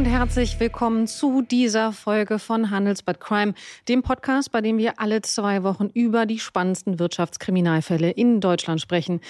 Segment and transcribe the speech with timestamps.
[0.00, 3.52] und herzlich willkommen zu dieser Folge von Handelsbad Crime,
[3.86, 9.20] dem Podcast, bei dem wir alle zwei Wochen über die spannendsten Wirtschaftskriminalfälle in Deutschland sprechen.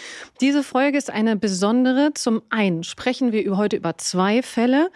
[0.40, 2.12] Diese Folge ist eine besondere.
[2.14, 4.92] Zum einen sprechen wir heute über zwei Fälle,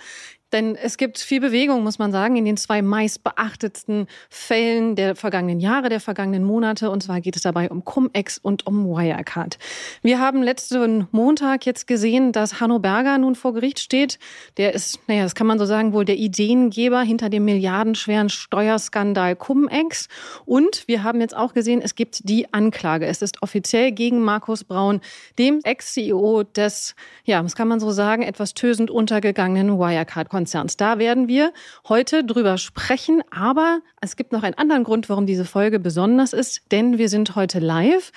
[0.55, 5.17] denn es gibt viel Bewegung, muss man sagen, in den zwei meist beachtetsten Fällen der
[5.17, 6.91] vergangenen Jahre, der vergangenen Monate.
[6.91, 9.59] Und zwar geht es dabei um Cum-Ex und um Wirecard.
[10.03, 14.21] Wir haben letzten Montag jetzt gesehen, dass Hanno Berger nun vor Gericht steht.
[14.57, 19.35] Der ist, naja, das kann man so sagen, wohl der Ideengeber hinter dem milliardenschweren Steuerskandal
[19.35, 20.07] Cum-Ex.
[20.47, 23.07] Und wir haben jetzt auch gesehen, es gibt die Anklage.
[23.07, 25.01] Es ist offiziell gegen Markus Braun,
[25.37, 26.95] dem Ex-CEO des,
[27.25, 30.44] ja, das kann man so sagen, etwas tösend untergegangenen Wirecard-Konzerns.
[30.45, 30.77] Konzerns.
[30.77, 31.55] Da werden wir
[31.89, 33.23] heute drüber sprechen.
[33.31, 37.35] Aber es gibt noch einen anderen Grund, warum diese Folge besonders ist, denn wir sind
[37.35, 38.13] heute live.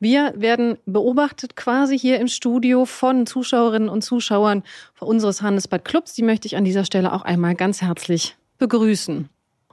[0.00, 4.64] Wir werden beobachtet quasi hier im Studio von Zuschauerinnen und Zuschauern
[4.98, 6.14] unseres Handelsbad Clubs.
[6.14, 9.28] Die möchte ich an dieser Stelle auch einmal ganz herzlich begrüßen.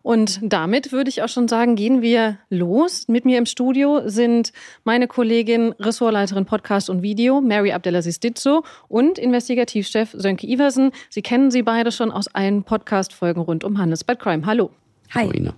[0.08, 3.10] Und damit würde ich auch schon sagen, gehen wir los.
[3.10, 4.54] Mit mir im Studio sind
[4.86, 10.92] meine Kollegin, Ressortleiterin Podcast und Video, Mary Abdelaziz Ditzo und Investigativchef Sönke Iversen.
[11.10, 14.46] Sie kennen sie beide schon aus allen Podcast-Folgen rund um Handelsbad Crime.
[14.46, 14.70] Hallo.
[15.14, 15.28] Hi.
[15.28, 15.52] Hallo,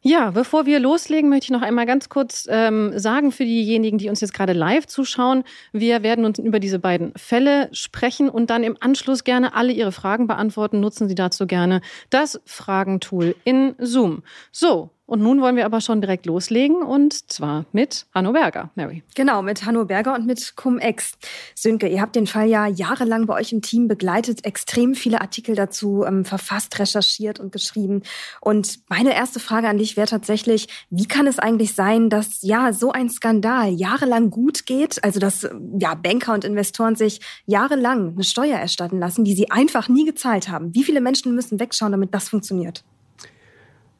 [0.00, 4.08] ja, bevor wir loslegen, möchte ich noch einmal ganz kurz ähm, sagen für diejenigen, die
[4.08, 5.42] uns jetzt gerade live zuschauen.
[5.72, 9.92] Wir werden uns über diese beiden Fälle sprechen und dann im Anschluss gerne alle Ihre
[9.92, 10.78] Fragen beantworten.
[10.78, 14.22] Nutzen Sie dazu gerne das Fragentool in Zoom.
[14.52, 19.02] So, und nun wollen wir aber schon direkt loslegen und zwar mit Hanno Berger, Mary.
[19.14, 21.12] Genau, mit Hanno Berger und mit Cum-Ex.
[21.54, 25.54] Sönke, ihr habt den Fall ja jahrelang bei euch im Team begleitet, extrem viele Artikel
[25.54, 28.02] dazu ähm, verfasst, recherchiert und geschrieben.
[28.42, 32.74] Und meine erste Frage an dich wäre tatsächlich, wie kann es eigentlich sein, dass ja
[32.74, 38.24] so ein Skandal jahrelang gut geht, also dass ja Banker und Investoren sich jahrelang eine
[38.24, 40.74] Steuer erstatten lassen, die sie einfach nie gezahlt haben?
[40.74, 42.84] Wie viele Menschen müssen wegschauen, damit das funktioniert?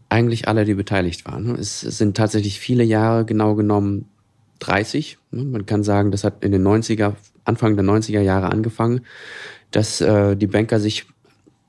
[0.09, 1.55] Eigentlich alle, die beteiligt waren.
[1.57, 4.07] Es, sind tatsächlich viele Jahre, genau genommen
[4.61, 5.19] 30.
[5.31, 7.15] Man kann sagen, das hat in den 90er,
[7.45, 9.03] Anfang der 90er Jahre angefangen,
[9.71, 11.07] dass äh, die Banker sich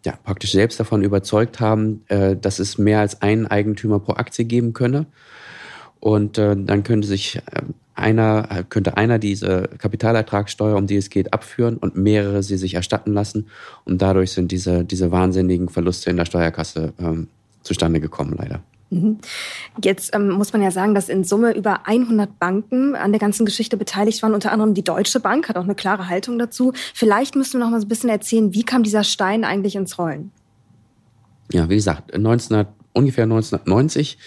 [0.05, 4.45] ja, praktisch selbst davon überzeugt haben, äh, dass es mehr als einen Eigentümer pro Aktie
[4.45, 5.05] geben könne.
[5.99, 7.41] Und äh, dann könnte sich
[7.93, 13.11] einer, könnte einer diese Kapitalertragssteuer, um die es geht, abführen und mehrere sie sich erstatten
[13.11, 13.47] lassen.
[13.83, 17.27] Und dadurch sind diese, diese wahnsinnigen Verluste in der Steuerkasse ähm,
[17.61, 18.61] zustande gekommen, leider.
[18.89, 19.19] Mhm.
[19.83, 23.45] Jetzt ähm, muss man ja sagen, dass in Summe über 100 Banken an der ganzen
[23.45, 24.33] Geschichte beteiligt waren.
[24.33, 26.73] Unter anderem die Deutsche Bank hat auch eine klare Haltung dazu.
[26.93, 29.99] Vielleicht müssen wir noch mal so ein bisschen erzählen, wie kam dieser Stein eigentlich ins
[29.99, 30.31] Rollen?
[31.51, 34.17] Ja, wie gesagt, 1900, ungefähr 1990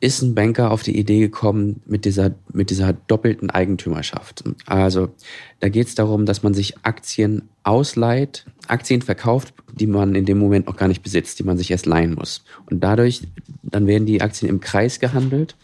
[0.00, 4.44] ist ein Banker auf die Idee gekommen mit dieser, mit dieser doppelten Eigentümerschaft.
[4.66, 5.14] Also
[5.60, 10.38] da geht es darum, dass man sich Aktien ausleiht, Aktien verkauft, die man in dem
[10.38, 12.44] Moment noch gar nicht besitzt, die man sich erst leihen muss.
[12.70, 13.22] Und dadurch,
[13.62, 15.56] dann werden die Aktien im Kreis gehandelt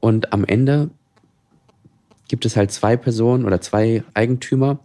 [0.00, 0.90] und am Ende
[2.28, 4.78] gibt es halt zwei Personen oder zwei Eigentümer,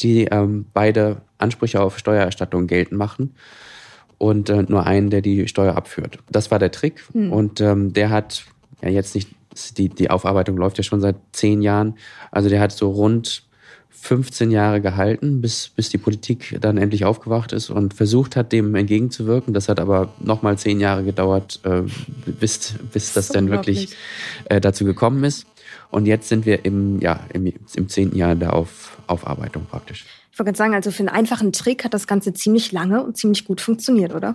[0.00, 3.34] die ähm, beide Ansprüche auf Steuererstattung geltend machen
[4.18, 6.18] und äh, nur einen, der die Steuer abführt.
[6.30, 7.32] Das war der Trick hm.
[7.32, 8.46] und ähm, der hat
[8.82, 9.30] ja jetzt nicht,
[9.76, 11.96] die, die Aufarbeitung läuft ja schon seit zehn Jahren,
[12.30, 13.44] also der hat so rund
[14.00, 18.74] 15 Jahre gehalten, bis, bis die Politik dann endlich aufgewacht ist und versucht hat, dem
[18.74, 19.52] entgegenzuwirken.
[19.54, 21.82] Das hat aber nochmal zehn Jahre gedauert, äh,
[22.26, 23.96] bis, bis das, das dann wirklich
[24.44, 25.46] äh, dazu gekommen ist.
[25.90, 30.04] Und jetzt sind wir im, ja, im, im zehnten Jahr der Auf, Aufarbeitung praktisch.
[30.32, 33.44] Ich wollte sagen, also für einen einfachen Trick hat das Ganze ziemlich lange und ziemlich
[33.44, 34.34] gut funktioniert, oder?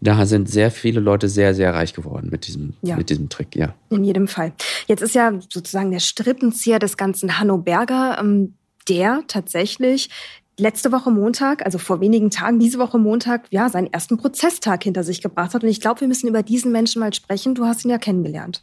[0.00, 2.96] Da sind sehr viele Leute sehr, sehr reich geworden mit diesem, ja.
[2.96, 3.74] mit diesem Trick, ja.
[3.90, 4.52] In jedem Fall.
[4.86, 8.54] Jetzt ist ja sozusagen der Strippenzieher des ganzen Hanno Berger, ähm,
[8.88, 10.10] der tatsächlich
[10.58, 15.04] letzte Woche Montag, also vor wenigen Tagen, diese Woche Montag, ja, seinen ersten Prozesstag hinter
[15.04, 15.62] sich gebracht hat.
[15.62, 17.54] Und ich glaube, wir müssen über diesen Menschen mal sprechen.
[17.54, 18.62] Du hast ihn ja kennengelernt.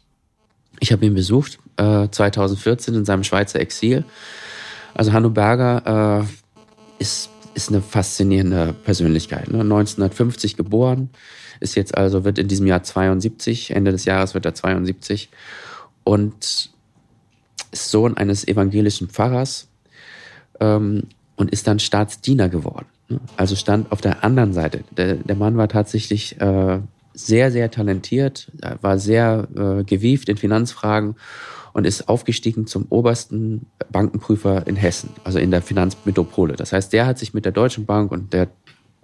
[0.80, 4.04] Ich habe ihn besucht, äh, 2014 in seinem Schweizer Exil.
[4.94, 9.48] Also Hanno Berger äh, ist, ist eine faszinierende Persönlichkeit.
[9.48, 9.60] Ne?
[9.60, 11.08] 1950 geboren,
[11.60, 15.30] ist jetzt also, wird in diesem Jahr 72, Ende des Jahres wird er 72
[16.04, 16.70] und
[17.72, 19.68] ist Sohn eines evangelischen Pfarrers
[20.60, 21.04] ähm,
[21.36, 22.86] und ist dann Staatsdiener geworden.
[23.08, 23.20] Ne?
[23.36, 24.84] Also stand auf der anderen Seite.
[24.96, 26.80] Der, der Mann war tatsächlich äh,
[27.14, 28.50] sehr, sehr talentiert,
[28.82, 31.16] war sehr äh, gewieft in Finanzfragen
[31.72, 36.56] und ist aufgestiegen zum obersten Bankenprüfer in Hessen, also in der Finanzmetropole.
[36.56, 38.48] Das heißt, der hat sich mit der Deutschen Bank und der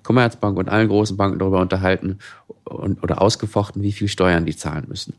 [0.02, 2.19] Commerzbank und allen großen Banken darüber unterhalten
[2.64, 5.14] und, oder ausgefochten, wie viel Steuern die zahlen müssen.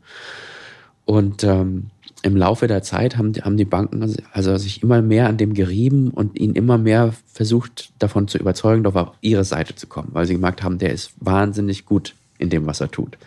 [1.04, 1.90] Und ähm,
[2.24, 6.08] im Laufe der Zeit haben, haben die Banken also sich immer mehr an dem gerieben
[6.08, 10.32] und ihn immer mehr versucht, davon zu überzeugen, auf ihre Seite zu kommen, weil sie
[10.32, 13.18] gemerkt haben, der ist wahnsinnig gut in dem, was er tut.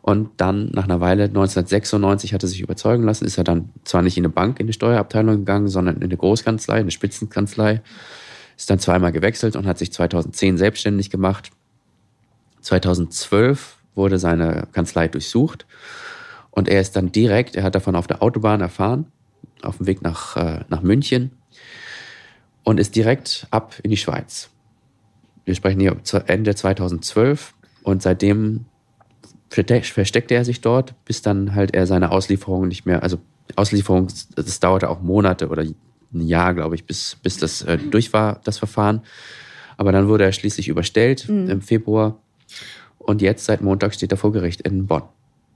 [0.00, 4.02] Und dann nach einer Weile, 1996, hat er sich überzeugen lassen, ist er dann zwar
[4.02, 7.80] nicht in eine Bank, in die Steuerabteilung gegangen, sondern in eine Großkanzlei, eine Spitzenkanzlei,
[8.56, 11.50] ist dann zweimal gewechselt und hat sich 2010 selbstständig gemacht.
[12.62, 15.64] 2012 wurde seine Kanzlei durchsucht
[16.52, 19.06] und er ist dann direkt, er hat davon auf der Autobahn erfahren,
[19.62, 21.32] auf dem Weg nach, äh, nach München
[22.62, 24.50] und ist direkt ab in die Schweiz.
[25.44, 25.96] Wir sprechen hier
[26.26, 28.66] Ende 2012 und seitdem
[29.48, 33.18] versteckte er sich dort, bis dann halt er seine Auslieferung nicht mehr, also
[33.56, 38.12] Auslieferung, das dauerte auch Monate oder ein Jahr, glaube ich, bis, bis das äh, durch
[38.12, 39.02] war, das Verfahren.
[39.76, 41.48] Aber dann wurde er schließlich überstellt mhm.
[41.48, 42.18] im Februar
[42.98, 45.02] und jetzt seit Montag steht er vor Gericht in Bonn.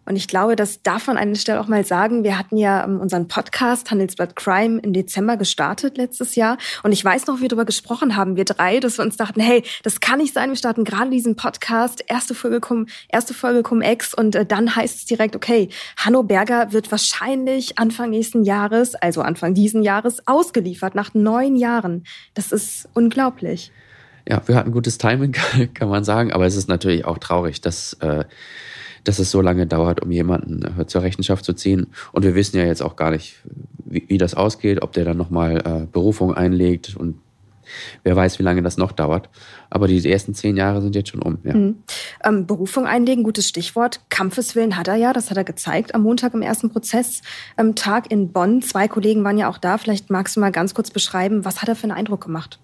[0.07, 2.25] Und ich glaube, das darf man an der Stelle auch mal sagen.
[2.25, 6.59] Wir hatten ja ähm, unseren Podcast Handelsblatt Crime im Dezember gestartet letztes Jahr.
[6.83, 9.41] Und ich weiß noch, wie wir darüber gesprochen haben, wir drei, dass wir uns dachten,
[9.41, 10.51] hey, das kann nicht sein.
[10.51, 14.99] Wir starten gerade diesen Podcast, erste Folge Cum, erste Folge Cum-Ex und äh, dann heißt
[14.99, 20.95] es direkt, okay, Hanno Berger wird wahrscheinlich Anfang nächsten Jahres, also Anfang diesen Jahres, ausgeliefert
[20.95, 22.05] nach neun Jahren.
[22.35, 23.73] Das ist unglaublich.
[24.29, 25.33] Ja, wir hatten gutes Timing,
[25.75, 28.25] kann man sagen, aber es ist natürlich auch traurig, dass äh,
[29.07, 31.87] dass es so lange dauert, um jemanden äh, zur Rechenschaft zu ziehen.
[32.13, 33.37] Und wir wissen ja jetzt auch gar nicht,
[33.85, 37.17] wie, wie das ausgeht, ob der dann nochmal äh, Berufung einlegt und
[38.05, 39.29] wer weiß, wie lange das noch dauert.
[39.71, 41.39] Aber die ersten zehn Jahre sind jetzt schon um.
[41.45, 41.55] Ja.
[41.55, 41.77] Mhm.
[42.25, 44.01] Ähm, Berufung einlegen, gutes Stichwort.
[44.09, 47.25] Kampfeswillen hat er ja, das hat er gezeigt am Montag im ersten Prozesstag
[47.59, 47.75] ähm,
[48.09, 48.63] in Bonn.
[48.63, 49.79] Zwei Kollegen waren ja auch da.
[49.79, 52.61] Vielleicht magst du mal ganz kurz beschreiben, was hat er für einen Eindruck gemacht?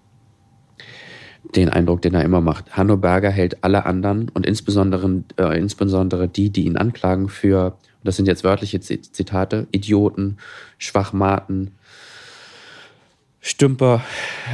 [1.55, 2.75] Den Eindruck, den er immer macht.
[2.75, 8.17] Hanno Berger hält alle anderen und insbesondere, äh, insbesondere die, die ihn anklagen für, das
[8.17, 10.37] sind jetzt wörtliche Zitate, Idioten,
[10.77, 11.71] Schwachmaten,
[13.39, 14.01] Stümper,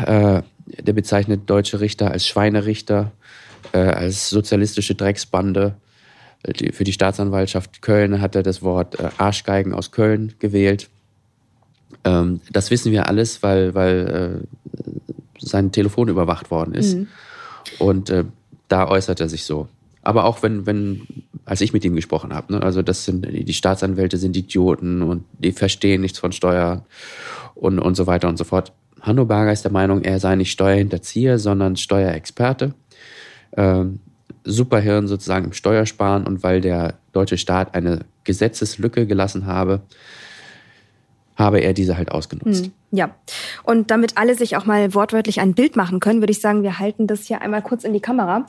[0.06, 3.12] äh, der bezeichnet deutsche Richter als Schweinerichter,
[3.72, 5.76] äh, als sozialistische Drecksbande.
[6.60, 10.90] Die, für die Staatsanwaltschaft Köln hat er das Wort äh, Arschgeigen aus Köln gewählt.
[12.04, 14.80] Ähm, das wissen wir alles, weil, weil äh,
[15.40, 16.98] sein Telefon überwacht worden ist.
[16.98, 17.08] Mhm.
[17.80, 18.26] Und äh,
[18.68, 19.68] da äußert er sich so.
[20.02, 21.08] Aber auch wenn, wenn,
[21.46, 25.26] als ich mit ihm gesprochen habe, ne, also das sind die Staatsanwälte sind Idioten und
[25.40, 26.84] die verstehen nichts von Steuern
[27.56, 28.72] und, und so weiter und so fort.
[29.02, 32.74] Hanno Berger ist der Meinung, er sei nicht Steuerhinterzieher, sondern Steuerexperte.
[33.56, 34.00] Ähm,
[34.44, 39.82] Superhirn sozusagen im Steuersparen und weil der deutsche Staat eine Gesetzeslücke gelassen habe,
[41.40, 42.66] habe er diese halt ausgenutzt.
[42.66, 43.16] Hm, ja,
[43.64, 46.80] und damit alle sich auch mal wortwörtlich ein Bild machen können, würde ich sagen, wir
[46.80, 48.46] halten das hier einmal kurz in die Kamera.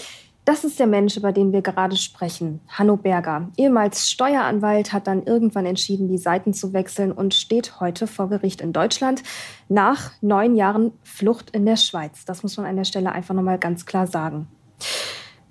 [0.46, 3.50] Das ist der Mensch, über den wir gerade sprechen, Hanno Berger.
[3.56, 8.62] Ehemals Steueranwalt hat dann irgendwann entschieden, die Seiten zu wechseln und steht heute vor Gericht
[8.62, 9.22] in Deutschland
[9.68, 12.24] nach neun Jahren Flucht in der Schweiz.
[12.24, 14.48] Das muss man an der Stelle einfach nochmal ganz klar sagen.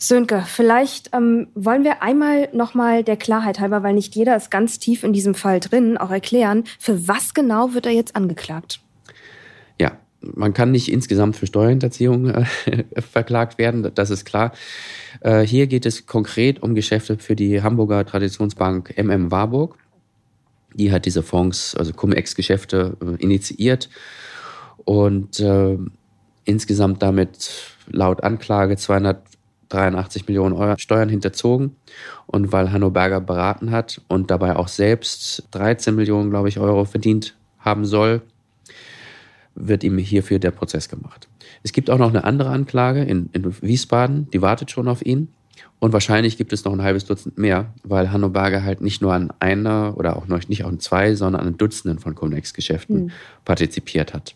[0.02, 4.80] Sönke, vielleicht ähm, wollen wir einmal nochmal der Klarheit halber, weil nicht jeder ist ganz
[4.80, 8.80] tief in diesem Fall drin, auch erklären, für was genau wird er jetzt angeklagt?
[9.78, 12.46] Ja, man kann nicht insgesamt für Steuerhinterziehung äh,
[13.12, 14.54] verklagt werden, das ist klar.
[15.20, 19.76] Äh, hier geht es konkret um Geschäfte für die Hamburger Traditionsbank MM Warburg.
[20.76, 23.90] Die hat diese Fonds, also Cum-Ex-Geschäfte äh, initiiert
[24.86, 25.78] und äh,
[26.46, 27.52] insgesamt damit
[27.92, 29.29] laut Anklage 200
[29.70, 31.76] 83 Millionen Euro Steuern hinterzogen.
[32.28, 36.86] Und weil Hanno Berger beraten hat und dabei auch selbst 13 Millionen, glaube ich, Euro
[36.86, 38.22] verdient haben soll,
[39.56, 41.28] wird ihm hierfür der Prozess gemacht.
[41.64, 45.30] Es gibt auch noch eine andere Anklage in, in Wiesbaden, die wartet schon auf ihn.
[45.80, 49.14] Und wahrscheinlich gibt es noch ein halbes Dutzend mehr, weil Hanno Berger halt nicht nur
[49.14, 53.12] an einer oder auch nicht an zwei, sondern an Dutzenden von Conex-Geschäften mhm.
[53.46, 54.36] partizipiert hat.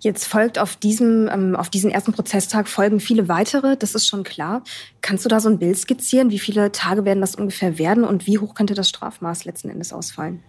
[0.00, 4.22] Jetzt folgt auf diesem, ähm, auf diesen ersten Prozesstag folgen viele weitere, das ist schon
[4.22, 4.62] klar.
[5.00, 6.30] Kannst du da so ein Bild skizzieren?
[6.30, 9.92] Wie viele Tage werden das ungefähr werden und wie hoch könnte das Strafmaß letzten Endes
[9.92, 10.40] ausfallen?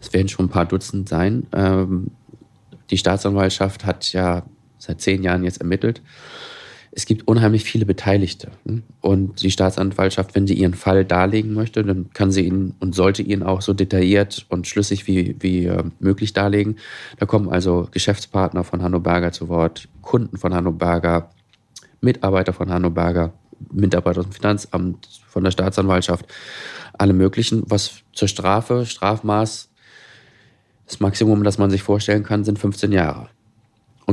[0.00, 1.46] Es werden schon ein paar Dutzend sein.
[1.52, 2.10] Ähm,
[2.90, 4.44] die Staatsanwaltschaft hat ja
[4.78, 6.02] seit zehn Jahren jetzt ermittelt
[6.96, 8.52] es gibt unheimlich viele Beteiligte.
[9.00, 13.22] Und die Staatsanwaltschaft, wenn sie ihren Fall darlegen möchte, dann kann sie ihn und sollte
[13.22, 16.76] ihn auch so detailliert und schlüssig wie, wie äh, möglich darlegen.
[17.18, 21.30] Da kommen also Geschäftspartner von Hanno Berger zu Wort, Kunden von Hanno Berger,
[22.00, 23.32] Mitarbeiter von Hanno Berger,
[23.72, 26.26] Mitarbeiter dem Finanzamt, von der Staatsanwaltschaft,
[26.92, 27.64] alle möglichen.
[27.66, 29.68] Was zur Strafe, Strafmaß,
[30.86, 33.30] das Maximum, das man sich vorstellen kann, sind 15 Jahre.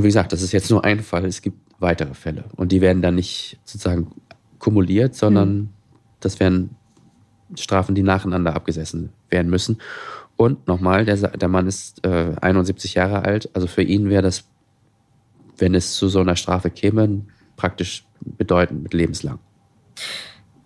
[0.01, 1.25] Und wie gesagt, das ist jetzt nur ein Fall.
[1.25, 2.45] Es gibt weitere Fälle.
[2.55, 4.07] Und die werden dann nicht sozusagen
[4.57, 5.69] kumuliert, sondern mhm.
[6.21, 6.71] das wären
[7.53, 9.77] Strafen, die nacheinander abgesessen werden müssen.
[10.37, 13.51] Und nochmal, der, der Mann ist äh, 71 Jahre alt.
[13.53, 14.45] Also für ihn wäre das,
[15.59, 17.21] wenn es zu so einer Strafe käme,
[17.55, 19.37] praktisch bedeutend mit lebenslang.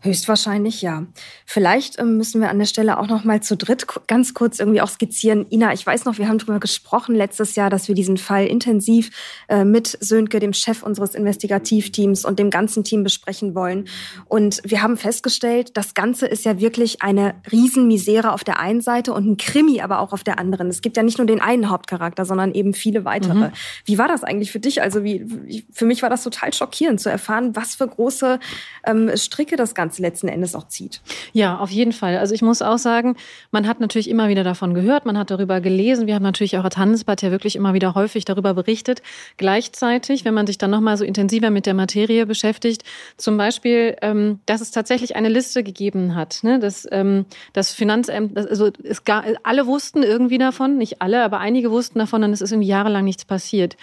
[0.06, 1.04] Höchstwahrscheinlich ja.
[1.46, 4.82] Vielleicht ähm, müssen wir an der Stelle auch noch mal zu dritt ganz kurz irgendwie
[4.82, 5.48] auch skizzieren.
[5.50, 9.10] Ina, ich weiß noch, wir haben darüber gesprochen letztes Jahr, dass wir diesen Fall intensiv
[9.50, 13.88] äh, mit Sönke, dem Chef unseres Investigativteams und dem ganzen Team besprechen wollen.
[14.28, 19.12] Und wir haben festgestellt, das Ganze ist ja wirklich eine Riesenmisere auf der einen Seite
[19.12, 20.68] und ein Krimi aber auch auf der anderen.
[20.68, 23.48] Es gibt ja nicht nur den einen Hauptcharakter, sondern eben viele weitere.
[23.48, 23.52] Mhm.
[23.86, 24.84] Wie war das eigentlich für dich?
[24.84, 28.40] Also wie, für mich war das total schockierend zu erfahren, was für große
[28.86, 31.02] ähm, Stricke das Ganze Ganze letzten Endes auch zieht.
[31.34, 32.18] Ja, auf jeden Fall.
[32.18, 33.16] Also ich muss auch sagen,
[33.52, 36.08] man hat natürlich immer wieder davon gehört, man hat darüber gelesen.
[36.08, 39.02] Wir haben natürlich auch als Handelsblatt ja wirklich immer wieder häufig darüber berichtet.
[39.38, 42.84] Gleichzeitig, wenn man sich dann nochmal so intensiver mit der Materie beschäftigt,
[43.18, 46.60] zum Beispiel, ähm, dass es tatsächlich eine Liste gegeben hat, ne?
[46.60, 51.72] dass ähm, das Finanzamt, also es gar, alle wussten irgendwie davon, nicht alle, aber einige
[51.72, 53.78] wussten davon und es ist irgendwie jahrelang nichts passiert.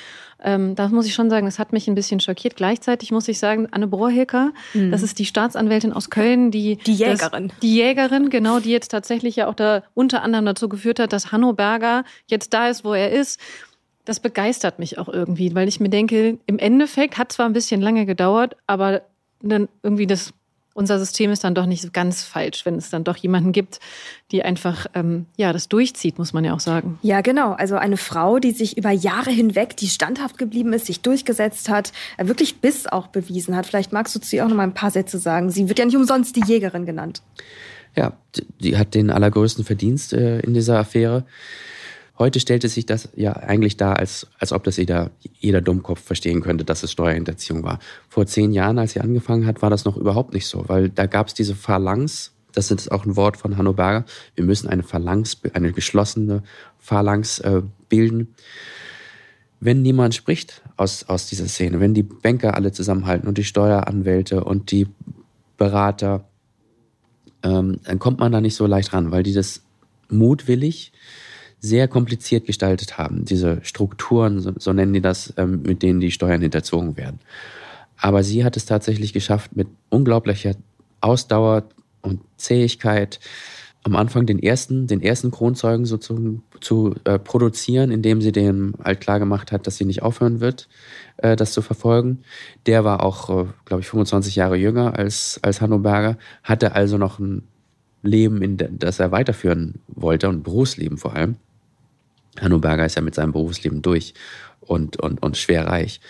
[0.45, 2.57] Ähm, da muss ich schon sagen, das hat mich ein bisschen schockiert.
[2.57, 4.91] Gleichzeitig muss ich sagen, Anne Brohilker, mhm.
[4.91, 8.91] das ist die Staatsanwältin aus Köln, die die Jägerin, das, die Jägerin, genau, die jetzt
[8.91, 12.85] tatsächlich ja auch da unter anderem dazu geführt hat, dass Hanno Berger jetzt da ist,
[12.85, 13.41] wo er ist.
[14.05, 17.81] Das begeistert mich auch irgendwie, weil ich mir denke, im Endeffekt hat zwar ein bisschen
[17.81, 19.03] lange gedauert, aber
[19.41, 20.33] dann irgendwie das
[20.75, 23.81] unser System ist dann doch nicht so ganz falsch, wenn es dann doch jemanden gibt,
[24.31, 26.99] die einfach ähm, ja das durchzieht, muss man ja auch sagen.
[27.03, 27.53] Ja, genau.
[27.53, 31.93] Also eine Frau, die sich über Jahre hinweg, die standhaft geblieben ist, sich durchgesetzt hat,
[32.17, 33.67] äh, wirklich Biss auch bewiesen hat.
[33.67, 35.51] Vielleicht magst du zu ihr auch noch mal ein paar Sätze sagen.
[35.51, 37.23] Sie wird ja nicht umsonst die Jägerin genannt.
[37.95, 38.15] Ja,
[38.61, 41.25] die hat den allergrößten Verdienst äh, in dieser Affäre.
[42.23, 45.11] Heute stellt es sich das ja eigentlich dar, als, als ob das jeder,
[45.41, 47.81] jeder Dummkopf verstehen könnte, dass es Steuerhinterziehung war.
[48.09, 51.07] Vor zehn Jahren, als sie angefangen hat, war das noch überhaupt nicht so, weil da
[51.07, 54.05] gab es diese Phalanx, das ist auch ein Wort von Hanno Berger,
[54.37, 56.45] wir müssen eine Phalanx, eine geschlossene
[56.79, 58.37] Phalanx äh, bilden.
[59.59, 64.45] Wenn niemand spricht aus, aus dieser Szene, wenn die Banker alle zusammenhalten und die Steueranwälte
[64.45, 64.87] und die
[65.57, 66.25] Berater,
[67.43, 69.63] ähm, dann kommt man da nicht so leicht ran, weil die das
[70.09, 70.93] mutwillig
[71.63, 76.11] sehr kompliziert gestaltet haben, diese Strukturen, so, so nennen die das, ähm, mit denen die
[76.11, 77.21] Steuern hinterzogen werden.
[77.97, 80.57] Aber sie hat es tatsächlich geschafft, mit unglaublicher
[81.01, 81.65] Ausdauer
[82.03, 83.21] und Zähigkeit
[83.85, 89.01] am Anfang den ersten, den ersten Kronzeugen so zu, äh, produzieren, indem sie dem halt
[89.01, 90.69] klar gemacht hat, dass sie nicht aufhören wird,
[91.19, 92.23] äh, das zu verfolgen.
[92.67, 96.99] Der war auch, äh, glaube ich, 25 Jahre jünger als, als Hanno Berger, hatte also
[96.99, 97.43] noch ein
[98.03, 101.37] Leben, in das er weiterführen wollte und Berufsleben vor allem.
[102.41, 104.15] Hanno Berger ist ja mit seinem Berufsleben durch
[104.61, 106.01] und, und, und schwer reich.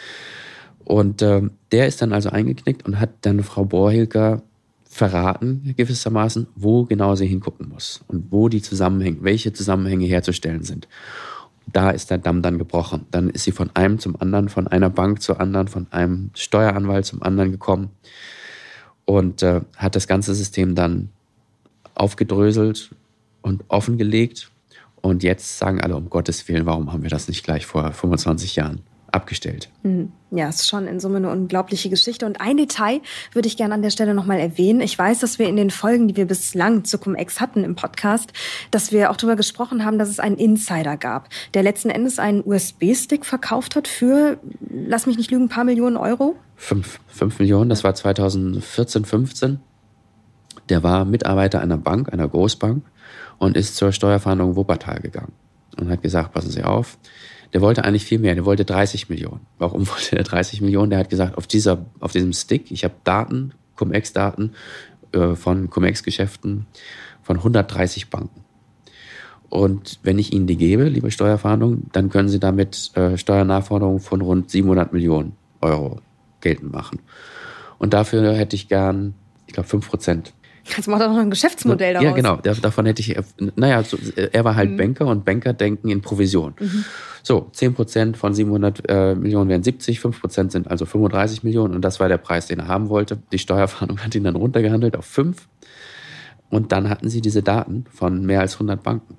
[0.84, 4.42] Und äh, der ist dann also eingeknickt und hat dann Frau Borhilker
[4.84, 10.86] verraten, gewissermaßen, wo genau sie hingucken muss und wo die Zusammenhänge, welche Zusammenhänge herzustellen sind.
[11.66, 13.06] Da ist der Damm dann gebrochen.
[13.10, 17.06] Dann ist sie von einem zum anderen, von einer Bank zur anderen, von einem Steueranwalt
[17.06, 17.90] zum anderen gekommen
[19.06, 21.08] und äh, hat das ganze System dann
[21.94, 22.94] aufgedröselt
[23.40, 24.51] und offengelegt
[25.02, 28.56] und jetzt sagen alle, um Gottes Willen, warum haben wir das nicht gleich vor 25
[28.56, 29.68] Jahren abgestellt?
[29.82, 30.12] Hm.
[30.30, 32.24] Ja, es ist schon in Summe eine unglaubliche Geschichte.
[32.24, 33.00] Und ein Detail
[33.32, 34.80] würde ich gerne an der Stelle nochmal erwähnen.
[34.80, 38.32] Ich weiß, dass wir in den Folgen, die wir bislang zu Cum-Ex hatten im Podcast,
[38.70, 42.42] dass wir auch darüber gesprochen haben, dass es einen Insider gab, der letzten Endes einen
[42.42, 44.38] USB-Stick verkauft hat für,
[44.70, 46.36] lass mich nicht lügen, ein paar Millionen Euro?
[46.56, 49.60] Fünf, fünf Millionen, das war 2014, 15.
[50.68, 52.84] Der war Mitarbeiter einer Bank, einer Großbank
[53.38, 55.32] und ist zur Steuerfahndung Wuppertal gegangen
[55.78, 56.98] und hat gesagt, passen Sie auf,
[57.52, 59.40] der wollte eigentlich viel mehr, der wollte 30 Millionen.
[59.58, 60.90] Warum wollte er 30 Millionen?
[60.90, 64.52] Der hat gesagt, auf, dieser, auf diesem Stick, ich habe Daten, Cum-Ex-Daten
[65.12, 66.66] äh, von Cum-Ex-Geschäften
[67.22, 68.44] von 130 Banken.
[69.48, 74.22] Und wenn ich Ihnen die gebe, liebe Steuerfahndung, dann können Sie damit äh, Steuernachforderungen von
[74.22, 76.00] rund 700 Millionen Euro
[76.40, 77.00] geltend machen.
[77.78, 79.14] Und dafür hätte ich gern,
[79.46, 80.32] ich glaube, 5 Prozent
[80.64, 82.04] Jetzt macht er noch ein Geschäftsmodell daraus.
[82.04, 82.36] Ja, genau.
[82.36, 83.16] davon hätte ich,
[83.56, 84.76] naja, so, er war halt mhm.
[84.76, 86.54] Banker und Banker denken in Provision.
[86.58, 86.84] Mhm.
[87.22, 92.00] So, 10% von 700 äh, Millionen wären 70, 5% sind also 35 Millionen und das
[92.00, 93.18] war der Preis, den er haben wollte.
[93.32, 95.48] Die Steuerfahndung hat ihn dann runtergehandelt auf 5
[96.50, 99.16] und dann hatten sie diese Daten von mehr als 100 Banken.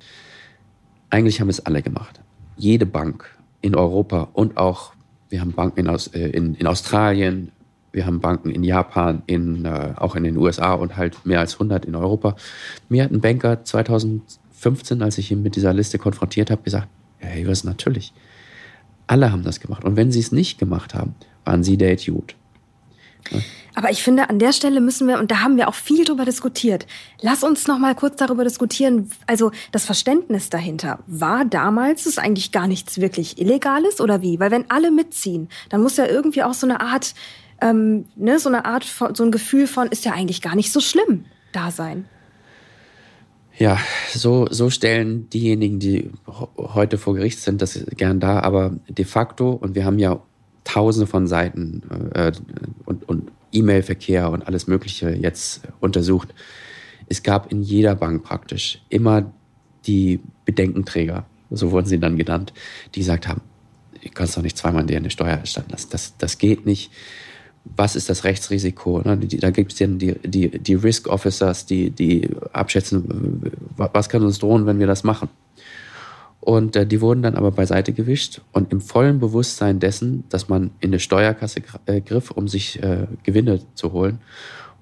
[1.10, 2.20] Eigentlich haben es alle gemacht.
[2.58, 3.26] Jede Bank
[3.62, 4.94] in Europa und auch,
[5.30, 7.52] wir haben Banken in, Aus, äh, in, in Australien,
[7.94, 11.54] wir haben Banken in Japan, in, äh, auch in den USA und halt mehr als
[11.54, 12.36] 100 in Europa.
[12.90, 16.88] Mir hat ein Banker 2015, als ich ihn mit dieser Liste konfrontiert habe, gesagt,
[17.22, 18.12] ja, hey, was natürlich.
[19.06, 19.86] Alle haben das gemacht.
[19.86, 21.14] Und wenn sie es nicht gemacht haben,
[21.46, 22.36] waren sie der Idiot.
[23.76, 26.26] Aber ich finde, an der Stelle müssen wir, und da haben wir auch viel drüber
[26.26, 26.86] diskutiert,
[27.22, 31.00] lass uns noch mal kurz darüber diskutieren, also das Verständnis dahinter.
[31.08, 34.40] War damals es eigentlich gar nichts wirklich Illegales oder wie?
[34.40, 37.16] Weil wenn alle mitziehen, dann muss ja irgendwie auch so eine Art,
[37.63, 40.72] ähm, ne, so eine Art, von, so ein Gefühl von, ist ja eigentlich gar nicht
[40.72, 42.05] so schlimm da sein.
[43.58, 43.79] Ja,
[44.13, 46.10] so, so stellen diejenigen, die
[46.58, 50.22] heute vor Gericht sind, das gern da, aber de facto, und wir haben ja
[50.63, 51.84] tausende von Seiten
[52.15, 52.32] äh,
[52.86, 56.34] und, und E-Mail-Verkehr und alles Mögliche jetzt untersucht.
[57.08, 59.32] Es gab in jeder Bank praktisch immer
[59.86, 62.53] die Bedenkenträger, so wurden sie dann genannt,
[62.96, 63.41] die gesagt haben,
[64.03, 65.89] du kannst doch nicht zweimal dir eine Steuer erstatten lassen.
[65.91, 66.91] Das, das geht nicht.
[67.65, 69.01] Was ist das Rechtsrisiko?
[69.03, 69.17] Ne?
[69.17, 73.41] Da gibt es die, die, die Risk Officers, die, die abschätzen,
[73.77, 75.29] was kann uns drohen, wenn wir das machen.
[76.43, 80.72] Und äh, die wurden dann aber beiseite gewischt und im vollen Bewusstsein dessen, dass man
[80.82, 84.20] in eine Steuerkasse äh, griff, um sich äh, Gewinne zu holen,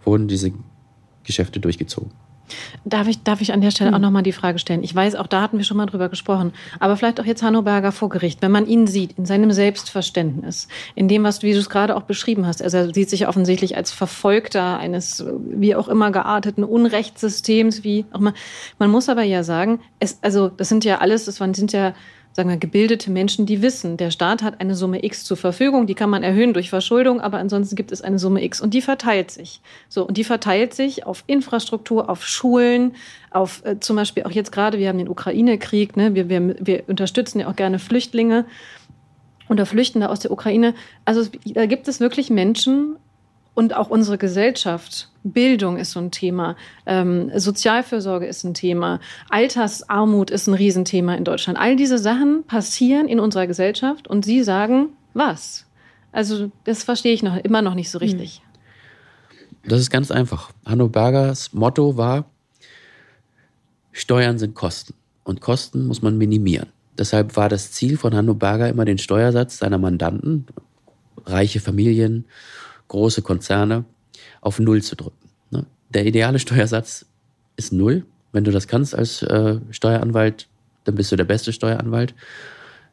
[0.04, 0.52] wurden diese
[1.24, 2.12] Geschäfte durchgezogen.
[2.86, 4.02] Darf ich, darf ich an der Stelle auch hm.
[4.02, 4.84] nochmal die Frage stellen?
[4.84, 7.62] Ich weiß, auch da hatten wir schon mal drüber gesprochen, aber vielleicht auch jetzt Hanno
[7.62, 11.54] Berger vor Gericht, wenn man ihn sieht, in seinem Selbstverständnis, in dem, was du, wie
[11.54, 15.76] du es gerade auch beschrieben hast, also er sieht sich offensichtlich als Verfolgter eines wie
[15.76, 18.34] auch immer gearteten Unrechtssystems, wie auch immer.
[18.80, 21.94] Man muss aber ja sagen, es, also das sind ja alles, das sind ja
[22.34, 25.96] sagen wir, gebildete Menschen, die wissen, der Staat hat eine Summe X zur Verfügung, die
[25.96, 29.32] kann man erhöhen durch Verschuldung, aber ansonsten gibt es eine Summe X und die verteilt
[29.32, 29.62] sich.
[29.90, 32.96] So, und die verteilt sich auf Infrastruktur, auf Schulen,
[33.32, 36.84] auf äh, zum Beispiel auch jetzt gerade, wir haben den Ukraine-Krieg, ne, wir, wir, wir
[36.88, 38.46] unterstützen ja auch gerne Flüchtlinge
[39.50, 40.74] oder Flüchtende aus der Ukraine.
[41.04, 42.96] Also da gibt es wirklich Menschen,
[43.54, 45.10] und auch unsere Gesellschaft.
[45.24, 46.56] Bildung ist so ein Thema,
[46.86, 51.60] ähm, Sozialfürsorge ist ein Thema, Altersarmut ist ein Riesenthema in Deutschland.
[51.60, 55.66] All diese Sachen passieren in unserer Gesellschaft und Sie sagen, was?
[56.12, 58.42] Also das verstehe ich noch immer noch nicht so richtig.
[59.30, 59.40] Hm.
[59.70, 60.52] Das ist ganz einfach.
[60.66, 62.26] Hanno Bergers Motto war,
[63.92, 66.70] Steuern sind Kosten und Kosten muss man minimieren.
[66.98, 70.48] Deshalb war das Ziel von Hanno Berger immer den Steuersatz seiner Mandanten,
[71.26, 72.26] reiche Familien,
[72.92, 73.86] große Konzerne
[74.42, 75.30] auf Null zu drücken.
[75.50, 75.66] Ne?
[75.90, 77.06] Der ideale Steuersatz
[77.56, 78.06] ist Null.
[78.34, 80.48] Wenn du das kannst als äh, Steueranwalt,
[80.84, 82.14] dann bist du der beste Steueranwalt.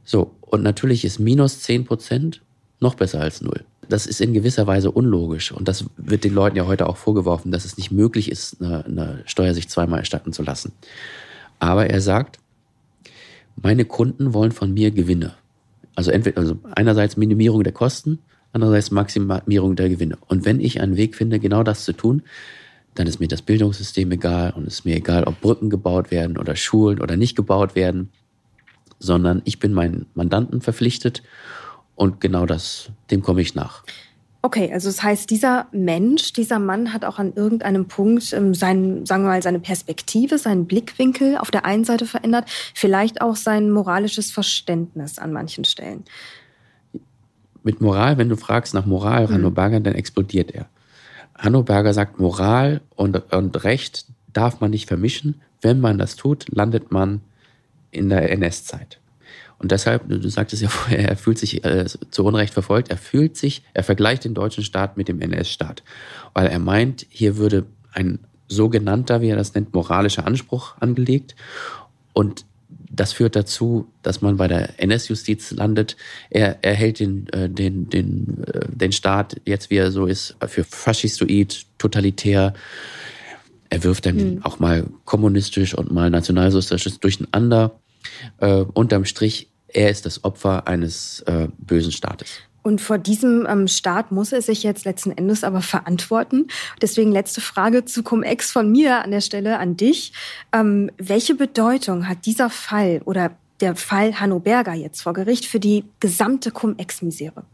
[0.04, 2.42] So, und natürlich ist minus 10 Prozent
[2.78, 3.64] noch besser als Null.
[3.88, 7.50] Das ist in gewisser Weise unlogisch und das wird den Leuten ja heute auch vorgeworfen,
[7.50, 10.72] dass es nicht möglich ist, eine, eine Steuer sich zweimal erstatten zu lassen.
[11.58, 12.38] Aber er sagt,
[13.56, 15.34] meine Kunden wollen von mir Gewinne.
[15.96, 18.20] Also entweder, also einerseits Minimierung der Kosten
[18.52, 20.18] andererseits Maximierung der Gewinne.
[20.26, 22.22] Und wenn ich einen Weg finde, genau das zu tun,
[22.94, 26.56] dann ist mir das Bildungssystem egal und ist mir egal, ob Brücken gebaut werden oder
[26.56, 28.10] Schulen oder nicht gebaut werden,
[28.98, 31.22] sondern ich bin meinen Mandanten verpflichtet
[31.94, 33.84] und genau das, dem komme ich nach.
[34.40, 39.04] Okay, also das heißt, dieser Mensch, dieser Mann hat auch an irgendeinem Punkt ähm, sein,
[39.04, 43.70] sagen wir mal, seine Perspektive, seinen Blickwinkel auf der einen Seite verändert, vielleicht auch sein
[43.70, 46.04] moralisches Verständnis an manchen Stellen
[47.68, 49.34] mit Moral, wenn du fragst nach Moral mhm.
[49.34, 50.68] Hanno Berger, dann explodiert er.
[51.36, 55.42] Hanno Berger sagt, Moral und, und Recht darf man nicht vermischen.
[55.60, 57.20] Wenn man das tut, landet man
[57.90, 59.00] in der NS-Zeit.
[59.58, 62.88] Und deshalb, du sagtest ja vorher, er fühlt sich äh, zu Unrecht verfolgt.
[62.88, 65.82] Er fühlt sich, er vergleicht den deutschen Staat mit dem NS-Staat.
[66.32, 71.36] Weil er meint, hier würde ein sogenannter, wie er das nennt, moralischer Anspruch angelegt.
[72.14, 72.46] Und
[72.98, 75.96] das führt dazu, dass man bei der NS-Justiz landet.
[76.30, 80.36] Er, er hält den, äh, den, den, äh, den Staat, jetzt wie er so ist,
[80.46, 82.54] für faschistoid, totalitär.
[83.70, 84.40] Er wirft dann mhm.
[84.42, 87.78] auch mal kommunistisch und mal nationalsozialistisch durcheinander.
[88.38, 92.40] Äh, unterm Strich, er ist das Opfer eines äh, bösen Staates.
[92.62, 96.48] Und vor diesem ähm, Staat muss er sich jetzt letzten Endes aber verantworten.
[96.82, 100.12] Deswegen letzte Frage zu Cum-Ex von mir an der Stelle an dich.
[100.52, 105.60] Ähm, welche Bedeutung hat dieser Fall oder der Fall Hanno Berger jetzt vor Gericht für
[105.60, 107.44] die gesamte Cum-Ex-Misere?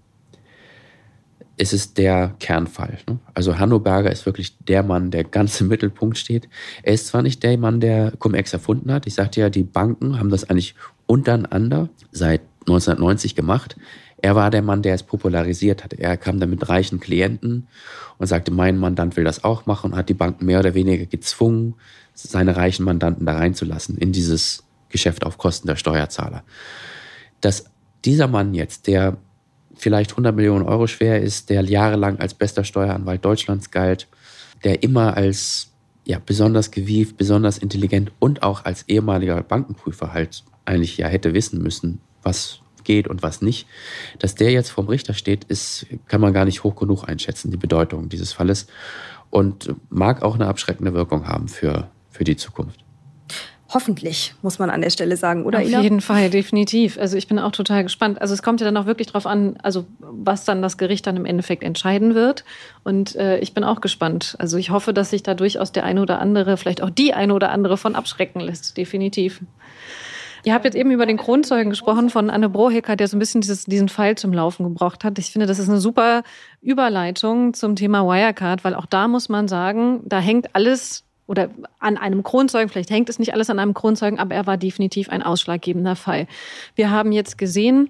[1.57, 2.99] es ist der Kernfall.
[3.09, 3.19] Ne?
[3.33, 6.49] Also Hanno Berger ist wirklich der Mann, der ganz im Mittelpunkt steht.
[6.83, 9.07] Er ist zwar nicht der Mann, der Cum-Ex erfunden hat.
[9.07, 10.75] Ich sagte ja, die Banken haben das eigentlich
[11.07, 13.77] untereinander seit 1990 gemacht.
[14.25, 15.93] Er war der Mann, der es popularisiert hat.
[15.93, 17.69] Er kam dann mit reichen Klienten
[18.17, 21.05] und sagte, mein Mandant will das auch machen und hat die Banken mehr oder weniger
[21.05, 21.75] gezwungen,
[22.15, 26.43] seine reichen Mandanten da reinzulassen in dieses Geschäft auf Kosten der Steuerzahler.
[27.43, 27.67] Dass
[28.07, 29.19] dieser Mann jetzt, der
[29.75, 34.09] vielleicht 100 Millionen Euro schwer ist, der jahrelang als bester Steueranwalt Deutschlands galt,
[34.65, 35.71] der immer als
[36.07, 41.63] ja, besonders gewieft, besonders intelligent und auch als ehemaliger Bankenprüfer halt eigentlich ja hätte wissen
[41.63, 43.67] müssen, was geht und was nicht.
[44.19, 47.57] Dass der jetzt vorm Richter steht, ist, kann man gar nicht hoch genug einschätzen, die
[47.57, 48.67] Bedeutung dieses Falles.
[49.31, 52.85] Und mag auch eine abschreckende Wirkung haben für, für die Zukunft.
[53.75, 55.59] Hoffentlich, muss man an der Stelle sagen, oder?
[55.59, 55.81] Auf Ina?
[55.81, 56.97] jeden Fall, definitiv.
[56.97, 58.21] Also ich bin auch total gespannt.
[58.21, 61.17] Also es kommt ja dann auch wirklich drauf an, also was dann das Gericht dann
[61.17, 62.45] im Endeffekt entscheiden wird.
[62.85, 64.37] Und äh, ich bin auch gespannt.
[64.39, 67.35] Also ich hoffe, dass sich da durchaus der eine oder andere, vielleicht auch die eine
[67.35, 69.41] oder andere von abschrecken lässt, definitiv.
[70.45, 73.41] Ihr habt jetzt eben über den Kronzeugen gesprochen von Anne Brohecker, der so ein bisschen
[73.41, 75.19] dieses, diesen Fall zum Laufen gebracht hat.
[75.19, 76.23] Ich finde, das ist eine super
[76.61, 81.97] Überleitung zum Thema Wirecard, weil auch da muss man sagen, da hängt alles oder an
[81.97, 85.23] einem Kronzeugen, vielleicht hängt es nicht alles an einem Kronzeugen, aber er war definitiv ein
[85.23, 86.27] ausschlaggebender Fall.
[86.75, 87.89] Wir haben jetzt gesehen,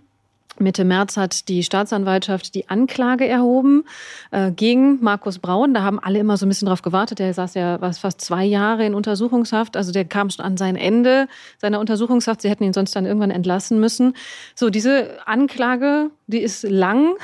[0.58, 3.84] Mitte März hat die Staatsanwaltschaft die Anklage erhoben
[4.30, 5.74] äh, gegen Markus Braun.
[5.74, 7.18] Da haben alle immer so ein bisschen drauf gewartet.
[7.18, 9.76] Der saß ja was, fast zwei Jahre in Untersuchungshaft.
[9.76, 12.42] Also der kam schon an sein Ende seiner Untersuchungshaft.
[12.42, 14.14] Sie hätten ihn sonst dann irgendwann entlassen müssen.
[14.54, 17.14] So, diese Anklage, die ist lang.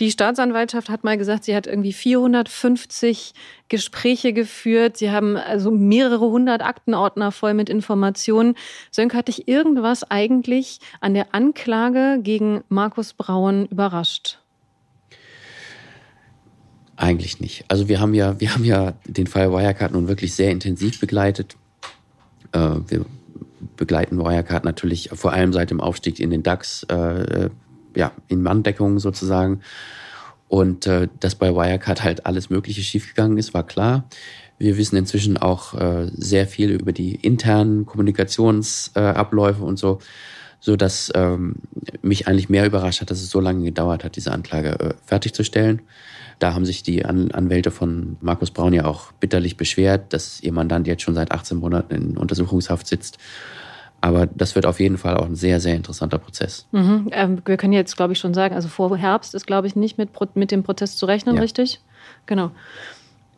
[0.00, 3.34] Die Staatsanwaltschaft hat mal gesagt, sie hat irgendwie 450
[3.68, 4.96] Gespräche geführt.
[4.96, 8.54] Sie haben also mehrere hundert Aktenordner voll mit Informationen.
[8.90, 14.38] Sönke, hat dich irgendwas eigentlich an der Anklage gegen Markus Braun überrascht?
[16.96, 17.64] Eigentlich nicht.
[17.68, 21.56] Also wir haben ja, wir haben ja den Fall Wirecard nun wirklich sehr intensiv begleitet.
[22.52, 23.04] Äh, wir
[23.76, 27.50] begleiten Wirecard natürlich vor allem seit dem Aufstieg in den DAX, äh,
[27.94, 29.60] ja, in Manndeckung sozusagen.
[30.48, 34.04] Und äh, dass bei Wirecard halt alles Mögliche schiefgegangen ist, war klar.
[34.58, 39.98] Wir wissen inzwischen auch äh, sehr viel über die internen Kommunikationsabläufe äh, und so,
[40.60, 41.56] so dass ähm,
[42.00, 45.82] mich eigentlich mehr überrascht hat, dass es so lange gedauert hat, diese Anklage äh, fertigzustellen.
[46.38, 50.52] Da haben sich die An Anwälte von Markus Braun ja auch bitterlich beschwert, dass ihr
[50.52, 53.18] Mandant jetzt schon seit 18 Monaten in Untersuchungshaft sitzt
[54.06, 56.66] aber das wird auf jeden Fall auch ein sehr, sehr interessanter Prozess.
[56.72, 57.08] Mhm.
[57.10, 59.98] Ähm, wir können jetzt, glaube ich, schon sagen, also vor Herbst ist, glaube ich, nicht
[59.98, 61.42] mit, mit dem Prozess zu rechnen, ja.
[61.42, 61.80] richtig?
[62.26, 62.50] Genau.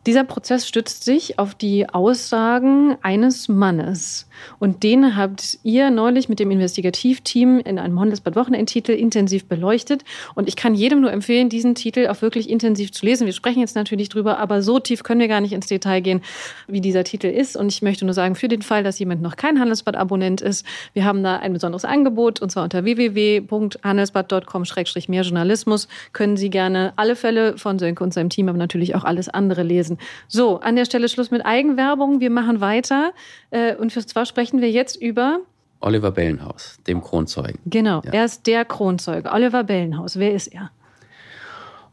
[0.05, 4.29] Dieser Prozess stützt sich auf die Aussagen eines Mannes.
[4.57, 10.05] Und den habt ihr neulich mit dem Investigativteam in einem Handelsblatt-Wochenendtitel intensiv beleuchtet.
[10.35, 13.25] Und ich kann jedem nur empfehlen, diesen Titel auch wirklich intensiv zu lesen.
[13.25, 16.21] Wir sprechen jetzt natürlich drüber, aber so tief können wir gar nicht ins Detail gehen,
[16.67, 17.57] wie dieser Titel ist.
[17.57, 21.03] Und ich möchte nur sagen, für den Fall, dass jemand noch kein Handelsblatt-Abonnent ist, wir
[21.03, 22.41] haben da ein besonderes Angebot.
[22.41, 28.47] Und zwar unter www.handelsblatt.com-mehr Journalismus können Sie gerne alle Fälle von Sönke und seinem Team,
[28.47, 29.88] aber natürlich auch alles andere lesen.
[30.27, 32.19] So, an der Stelle Schluss mit Eigenwerbung.
[32.19, 33.13] Wir machen weiter.
[33.51, 35.39] Äh, und zwar sprechen wir jetzt über
[35.81, 37.59] Oliver Bellenhaus, dem Kronzeugen.
[37.65, 38.11] Genau, ja.
[38.11, 39.31] er ist der Kronzeuge.
[39.31, 40.71] Oliver Bellenhaus, wer ist er?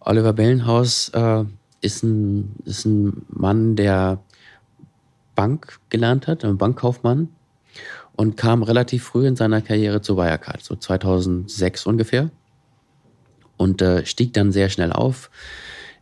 [0.01, 1.45] Oliver Bellenhaus äh,
[1.81, 4.19] ist, ein, ist ein Mann, der
[5.35, 7.29] Bank gelernt hat, ein Bankkaufmann
[8.17, 12.31] und kam relativ früh in seiner Karriere zu Wirecard, so 2006 ungefähr.
[13.57, 15.31] Und äh, stieg dann sehr schnell auf,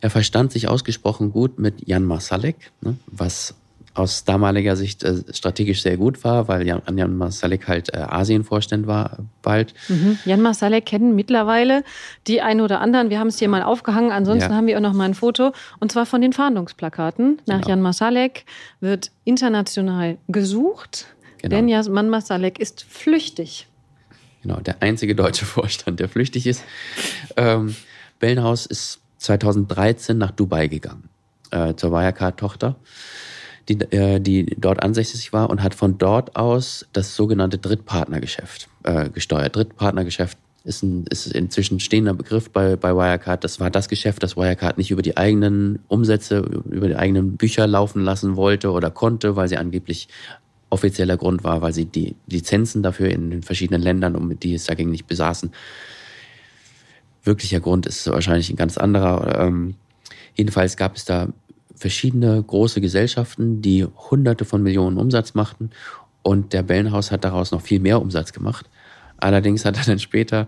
[0.05, 3.55] er verstand sich ausgesprochen gut mit Jan Masalek, ne, was
[3.95, 8.85] aus damaliger Sicht äh, strategisch sehr gut war, weil Jan, Jan Masalek halt äh, Asienvorstand
[8.85, 9.73] war bald.
[9.87, 10.19] Mhm.
[10.25, 11.83] Jan Masalek kennen mittlerweile
[12.27, 13.09] die einen oder anderen.
[13.09, 14.11] Wir haben es hier mal aufgehangen.
[14.11, 14.55] Ansonsten ja.
[14.55, 17.41] haben wir auch noch mal ein Foto und zwar von den Fahndungsplakaten.
[17.47, 17.69] Nach genau.
[17.69, 18.45] Jan Masalek
[18.81, 21.07] wird international gesucht,
[21.39, 21.55] genau.
[21.55, 23.65] denn Jan Masalek ist flüchtig.
[24.43, 26.63] Genau, der einzige deutsche Vorstand, der flüchtig ist.
[27.37, 27.75] Ähm,
[28.19, 31.09] Bellenhaus ist 2013 nach Dubai gegangen,
[31.51, 32.75] äh, zur Wirecard-Tochter,
[33.69, 39.09] die, äh, die dort ansässig war und hat von dort aus das sogenannte Drittpartnergeschäft äh,
[39.09, 39.55] gesteuert.
[39.55, 43.43] Drittpartnergeschäft ist, ein, ist inzwischen stehender Begriff bei, bei Wirecard.
[43.43, 47.67] Das war das Geschäft, das Wirecard nicht über die eigenen Umsätze, über die eigenen Bücher
[47.67, 50.07] laufen lassen wollte oder konnte, weil sie angeblich
[50.69, 54.65] offizieller Grund war, weil sie die Lizenzen dafür in den verschiedenen Ländern, um die es
[54.65, 55.51] dagegen nicht besaßen,
[57.25, 59.39] wirklicher Grund ist wahrscheinlich ein ganz anderer.
[59.39, 59.75] Ähm,
[60.35, 61.29] jedenfalls gab es da
[61.75, 65.71] verschiedene große Gesellschaften, die Hunderte von Millionen Umsatz machten
[66.23, 68.67] und der Bellenhaus hat daraus noch viel mehr Umsatz gemacht.
[69.17, 70.47] Allerdings hat er dann später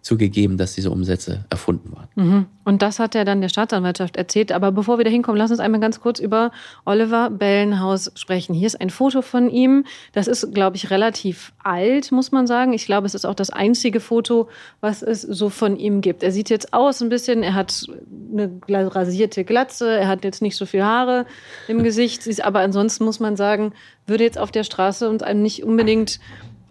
[0.00, 2.08] zugegeben, dass diese Umsätze erfunden waren.
[2.14, 2.46] Mhm.
[2.64, 4.52] Und das hat er dann der Staatsanwaltschaft erzählt.
[4.52, 6.50] Aber bevor wir da hinkommen, lass uns einmal ganz kurz über
[6.84, 8.54] Oliver Bellenhaus sprechen.
[8.54, 9.84] Hier ist ein Foto von ihm.
[10.12, 12.72] Das ist, glaube ich, relativ alt, muss man sagen.
[12.72, 14.48] Ich glaube, es ist auch das einzige Foto,
[14.80, 16.22] was es so von ihm gibt.
[16.22, 17.86] Er sieht jetzt aus ein bisschen, er hat
[18.32, 21.26] eine rasierte Glatze, er hat jetzt nicht so viel Haare
[21.66, 22.24] im Gesicht.
[22.44, 23.72] Aber ansonsten muss man sagen,
[24.06, 26.20] würde jetzt auf der Straße uns einem nicht unbedingt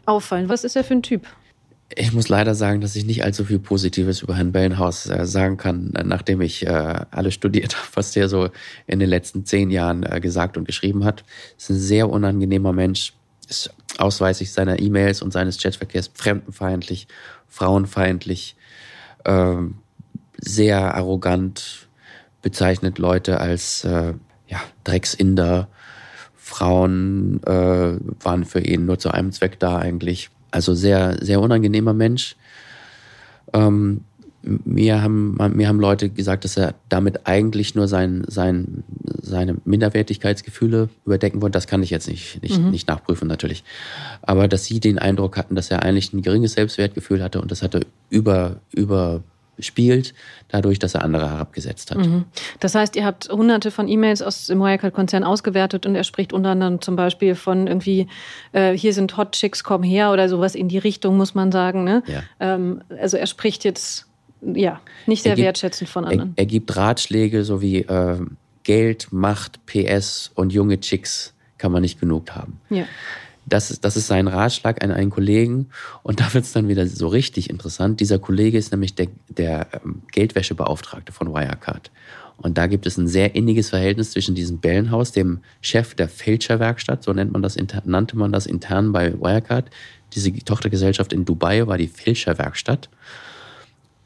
[0.08, 0.50] auffallen.
[0.50, 1.28] Was ist er für ein Typ?
[1.96, 5.56] Ich muss leider sagen, dass ich nicht allzu viel Positives über Herrn Bellenhaus äh, sagen
[5.56, 8.50] kann, nachdem ich äh, alles studiert habe, was der so
[8.88, 11.24] in den letzten zehn Jahren äh, gesagt und geschrieben hat.
[11.58, 13.14] Ist ein sehr unangenehmer Mensch.
[13.48, 17.08] Ist ausweislich seiner E-Mails und seines Chatverkehrs fremdenfeindlich,
[17.48, 18.58] frauenfeindlich,
[19.24, 19.56] äh,
[20.38, 21.88] sehr arrogant,
[22.42, 24.14] bezeichnet Leute als äh,
[24.48, 25.70] ja, Drecksinder.
[26.48, 30.30] Frauen äh, waren für ihn nur zu einem Zweck da eigentlich.
[30.50, 32.38] Also sehr, sehr unangenehmer Mensch.
[33.52, 34.06] Ähm,
[34.42, 38.86] mir haben, mir haben Leute gesagt, dass er damit eigentlich nur sein, sein,
[39.22, 41.58] seine Minderwertigkeitsgefühle überdecken wollte.
[41.58, 42.72] Das kann ich jetzt nicht, nicht, mhm.
[42.72, 43.66] nicht nachprüfen natürlich.
[44.22, 47.62] Aber dass sie den Eindruck hatten, dass er eigentlich ein geringes Selbstwertgefühl hatte und das
[47.62, 49.22] hatte über, über
[49.60, 50.14] spielt,
[50.50, 51.98] dadurch, dass er andere herabgesetzt hat.
[51.98, 52.26] Mhm.
[52.60, 56.50] Das heißt, ihr habt hunderte von E-Mails aus dem Wirecard-Konzern ausgewertet und er spricht unter
[56.50, 58.08] anderem zum Beispiel von irgendwie,
[58.52, 61.84] äh, hier sind Hot Chicks, komm her oder sowas in die Richtung, muss man sagen.
[61.84, 62.04] Ne?
[62.08, 62.24] Ja.
[62.40, 64.08] Ähm, also er spricht jetzt
[64.42, 66.34] ja nicht sehr gibt, wertschätzend von anderen.
[66.36, 68.18] Er, er, gibt Ratschläge so wie äh,
[68.64, 72.60] Geld, Macht, PS und junge Chicks kann man nicht genug haben.
[72.70, 72.86] Ja.
[73.48, 75.70] Das ist, das ist sein Ratschlag an einen Kollegen.
[76.04, 78.00] Und da wird es dann wieder so richtig interessant.
[78.00, 81.92] Dieser Kollege ist nämlich der, der ähm, Geldwäschebeauftragte von Wirecard.
[82.38, 87.04] Und da gibt es ein sehr inniges Verhältnis zwischen diesem Bellenhaus, dem Chef der Fälscherwerkstatt,
[87.04, 89.72] so nennt man das, nannte man das intern bei Wirecard.
[90.14, 92.90] Diese Tochtergesellschaft in Dubai war die Fälscherwerkstatt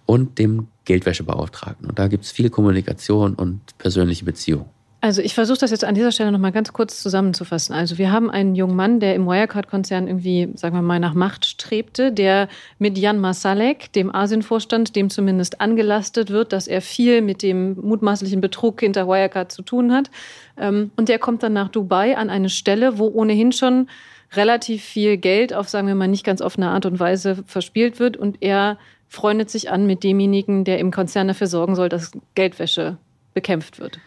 [0.06, 1.88] und dem Geldwäschebeauftragten.
[1.88, 4.70] Und da gibt es viel Kommunikation und persönliche Beziehungen.
[5.04, 7.74] Also ich versuche das jetzt an dieser Stelle nochmal ganz kurz zusammenzufassen.
[7.74, 11.48] Also wir haben einen jungen Mann, der im Wirecard-Konzern irgendwie, sagen wir mal, nach Macht
[11.48, 17.42] strebte, der mit Jan Masalek, dem Asienvorstand, dem zumindest angelastet wird, dass er viel mit
[17.42, 20.12] dem mutmaßlichen Betrug hinter Wirecard zu tun hat.
[20.56, 23.90] Ähm, und der kommt dann nach Dubai an eine Stelle, wo ohnehin schon
[24.34, 28.18] relativ viel Geld auf, sagen wir mal, nicht ganz offene Art und Weise verspielt wird.
[28.18, 28.78] Und er
[29.10, 32.98] freundet sich an mit demjenigen, der im Konzern dafür sorgen soll, dass Geldwäsche
[33.34, 34.00] bekämpft wird.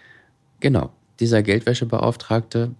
[0.64, 0.88] Genau,
[1.20, 2.70] dieser Geldwäschebeauftragte,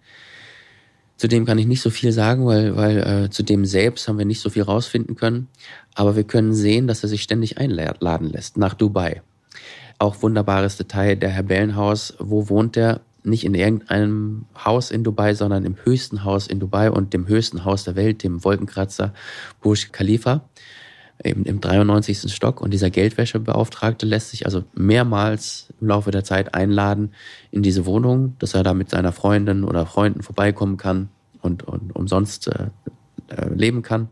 [1.18, 4.16] zu dem kann ich nicht so viel sagen, weil, weil äh, zu dem selbst haben
[4.16, 5.48] wir nicht so viel rausfinden können.
[5.94, 9.20] Aber wir können sehen, dass er sich ständig einladen lässt nach Dubai.
[9.98, 13.02] Auch wunderbares Detail, der Herr Bellenhaus, wo wohnt er?
[13.22, 17.66] Nicht in irgendeinem Haus in Dubai, sondern im höchsten Haus in Dubai und dem höchsten
[17.66, 19.12] Haus der Welt, dem Wolkenkratzer
[19.60, 20.48] Burj Khalifa
[21.22, 22.32] eben im 93.
[22.32, 22.60] Stock.
[22.60, 27.12] Und dieser Geldwäschebeauftragte lässt sich also mehrmals im Laufe der Zeit einladen
[27.50, 31.08] in diese Wohnung, dass er da mit seiner Freundin oder Freunden vorbeikommen kann
[31.40, 32.68] und, und umsonst äh,
[33.28, 34.08] äh, leben kann.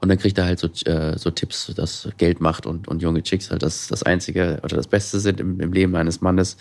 [0.00, 3.22] Und dann kriegt er halt so, äh, so Tipps, dass Geld macht und, und junge
[3.22, 6.56] Chicks halt das, das Einzige oder das Beste sind im, im Leben eines Mannes.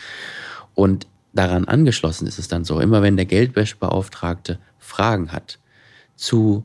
[0.75, 5.59] Und daran angeschlossen ist es dann so, immer wenn der Geldwäschebeauftragte Fragen hat
[6.15, 6.63] zu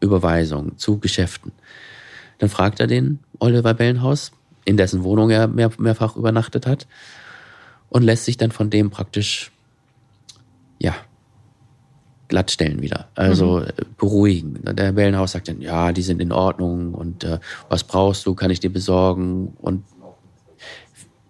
[0.00, 1.52] Überweisungen, zu Geschäften,
[2.38, 4.32] dann fragt er den Oliver Bellenhaus,
[4.64, 6.86] in dessen Wohnung er mehr, mehrfach übernachtet hat,
[7.88, 9.50] und lässt sich dann von dem praktisch,
[10.78, 10.94] ja,
[12.28, 13.08] glattstellen wieder.
[13.14, 13.64] Also mhm.
[13.96, 14.60] beruhigen.
[14.64, 18.50] Der Bellenhaus sagt dann, ja, die sind in Ordnung und äh, was brauchst du, kann
[18.50, 19.56] ich dir besorgen.
[19.60, 19.84] Und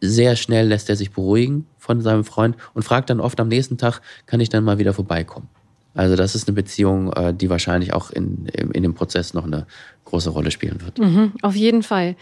[0.00, 3.78] sehr schnell lässt er sich beruhigen von seinem Freund und fragt dann oft am nächsten
[3.78, 5.48] Tag, kann ich dann mal wieder vorbeikommen.
[5.98, 9.66] Also das ist eine Beziehung, äh, die wahrscheinlich auch in, in dem Prozess noch eine
[10.04, 10.98] große Rolle spielen wird.
[10.98, 12.14] Mhm, auf jeden Fall.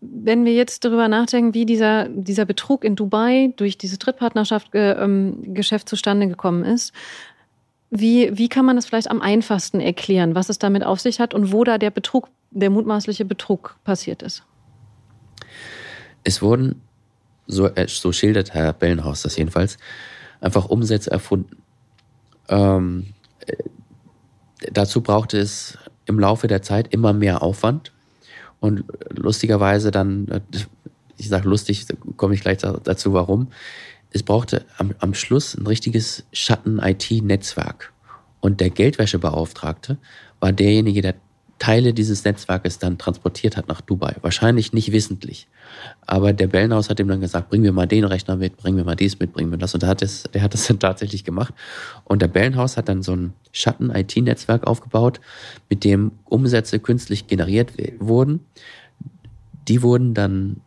[0.00, 4.92] Wenn wir jetzt darüber nachdenken, wie dieser, dieser Betrug in Dubai durch diese Drittpartnerschaft äh,
[4.92, 6.92] ähm, Geschäft zustande gekommen ist,
[7.90, 11.34] wie, wie kann man das vielleicht am einfachsten erklären, was es damit auf sich hat
[11.34, 14.44] und wo da der Betrug, der mutmaßliche Betrug passiert ist?
[16.22, 16.80] Es wurden,
[17.48, 19.78] so, äh, so schildert Herr Bellenhaus das jedenfalls,
[20.40, 21.56] einfach Umsätze erfunden.
[22.48, 23.06] Ähm,
[24.72, 27.92] dazu brauchte es im Laufe der Zeit immer mehr Aufwand
[28.60, 30.42] und lustigerweise dann,
[31.16, 33.48] ich sage lustig, komme ich gleich dazu, warum.
[34.10, 37.92] Es brauchte am, am Schluss ein richtiges Schatten-IT-Netzwerk.
[38.40, 39.98] Und der Geldwäschebeauftragte
[40.40, 41.14] war derjenige, der
[41.58, 44.16] Teile dieses Netzwerkes dann transportiert hat nach Dubai.
[44.20, 45.48] Wahrscheinlich nicht wissentlich.
[46.06, 48.84] Aber der Bellenhaus hat ihm dann gesagt, bringen wir mal den Rechner mit, bringen wir
[48.84, 49.72] mal dies mit, bringen wir das.
[49.72, 51.54] Und der hat das, der hat das dann tatsächlich gemacht.
[52.04, 55.20] Und der Bellenhaus hat dann so ein Schatten-IT-Netzwerk aufgebaut,
[55.70, 58.40] mit dem Umsätze künstlich generiert wurden.
[59.66, 60.60] Die wurden dann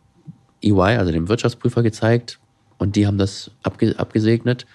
[0.62, 2.40] EY, also dem Wirtschaftsprüfer, gezeigt.
[2.78, 4.66] Und die haben das abge abgesegnet.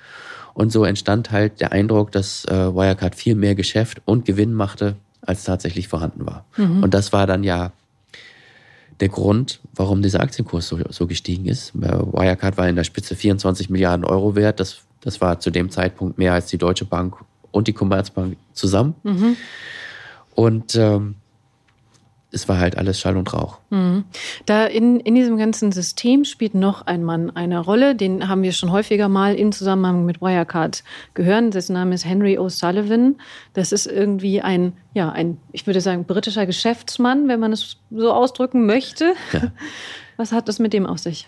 [0.54, 4.96] Und so entstand halt der Eindruck, dass äh, Wirecard viel mehr Geschäft und Gewinn machte
[5.26, 6.46] als tatsächlich vorhanden war.
[6.58, 6.84] Mhm.
[6.84, 7.72] Und das war dann ja
[9.00, 11.74] der Grund, warum dieser Aktienkurs so, so gestiegen ist.
[11.76, 14.60] Wirecard war in der Spitze 24 Milliarden Euro wert.
[14.60, 17.18] Das, das war zu dem Zeitpunkt mehr als die Deutsche Bank
[17.52, 18.96] und die Commerzbank zusammen.
[19.04, 19.36] Mhm.
[20.34, 21.16] Und ähm,
[22.36, 23.60] es war halt alles Schall und Rauch.
[23.70, 24.04] Mhm.
[24.46, 27.96] Da in, in diesem ganzen System spielt noch ein Mann eine Rolle.
[27.96, 31.54] Den haben wir schon häufiger mal im Zusammenhang mit Wirecard gehört.
[31.54, 33.16] Dessen Name ist Henry O'Sullivan.
[33.54, 38.12] Das ist irgendwie ein, ja, ein, ich würde sagen, britischer Geschäftsmann, wenn man es so
[38.12, 39.14] ausdrücken möchte.
[39.32, 39.52] Ja.
[40.18, 41.28] Was hat das mit dem auf sich?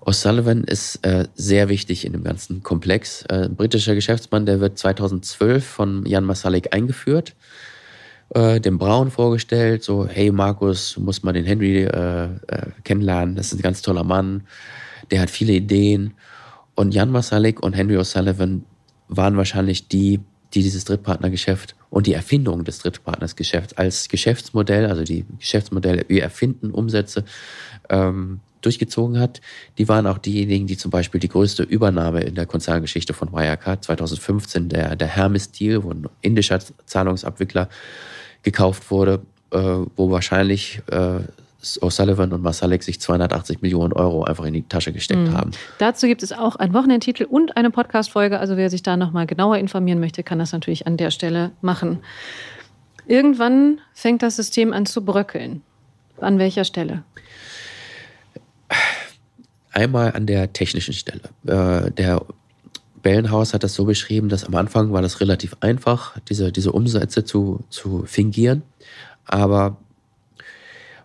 [0.00, 3.22] O'Sullivan ist äh, sehr wichtig in dem ganzen Komplex.
[3.28, 7.34] Äh, britischer Geschäftsmann, der wird 2012 von Jan Masalik eingeführt
[8.30, 13.36] äh, dem Braun vorgestellt, so, hey Markus, du musst mal den Henry äh, äh, kennenlernen,
[13.36, 14.46] das ist ein ganz toller Mann,
[15.10, 16.14] der hat viele Ideen.
[16.74, 18.62] Und Jan Masalik und Henry O'Sullivan
[19.08, 20.20] waren wahrscheinlich die,
[20.54, 26.70] die dieses Drittpartnergeschäft und die Erfindung des Drittpartnersgeschäfts als Geschäftsmodell, also die Geschäftsmodelle, wir erfinden
[26.72, 27.24] Umsätze,
[27.88, 29.40] ähm, durchgezogen hat.
[29.78, 33.84] Die waren auch diejenigen, die zum Beispiel die größte Übernahme in der Konzerngeschichte von Wirecard
[33.84, 37.68] 2015, der, der Hermes-Deal, wo ein indischer Zahlungsabwickler
[38.46, 41.18] gekauft wurde, äh, wo wahrscheinlich äh,
[41.80, 45.36] O'Sullivan und Masalek sich 280 Millionen Euro einfach in die Tasche gesteckt mhm.
[45.36, 45.50] haben.
[45.78, 48.38] Dazu gibt es auch einen Wochenendtitel und eine Podcast-Folge.
[48.38, 51.98] Also wer sich da nochmal genauer informieren möchte, kann das natürlich an der Stelle machen.
[53.08, 55.62] Irgendwann fängt das System an zu bröckeln.
[56.20, 57.02] An welcher Stelle?
[59.72, 61.22] Einmal an der technischen Stelle.
[61.46, 62.22] Äh, der
[63.06, 67.22] Bellenhaus hat das so beschrieben, dass am Anfang war das relativ einfach, diese, diese Umsätze
[67.22, 68.62] zu, zu fingieren.
[69.24, 69.76] Aber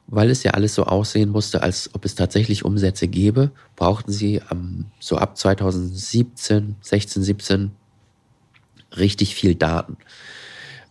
[0.08, 4.42] weil es ja alles so aussehen musste, als ob es tatsächlich Umsätze gäbe, brauchten sie
[4.50, 7.72] um, so ab 2017, 16, 17
[8.98, 9.98] richtig viel Daten.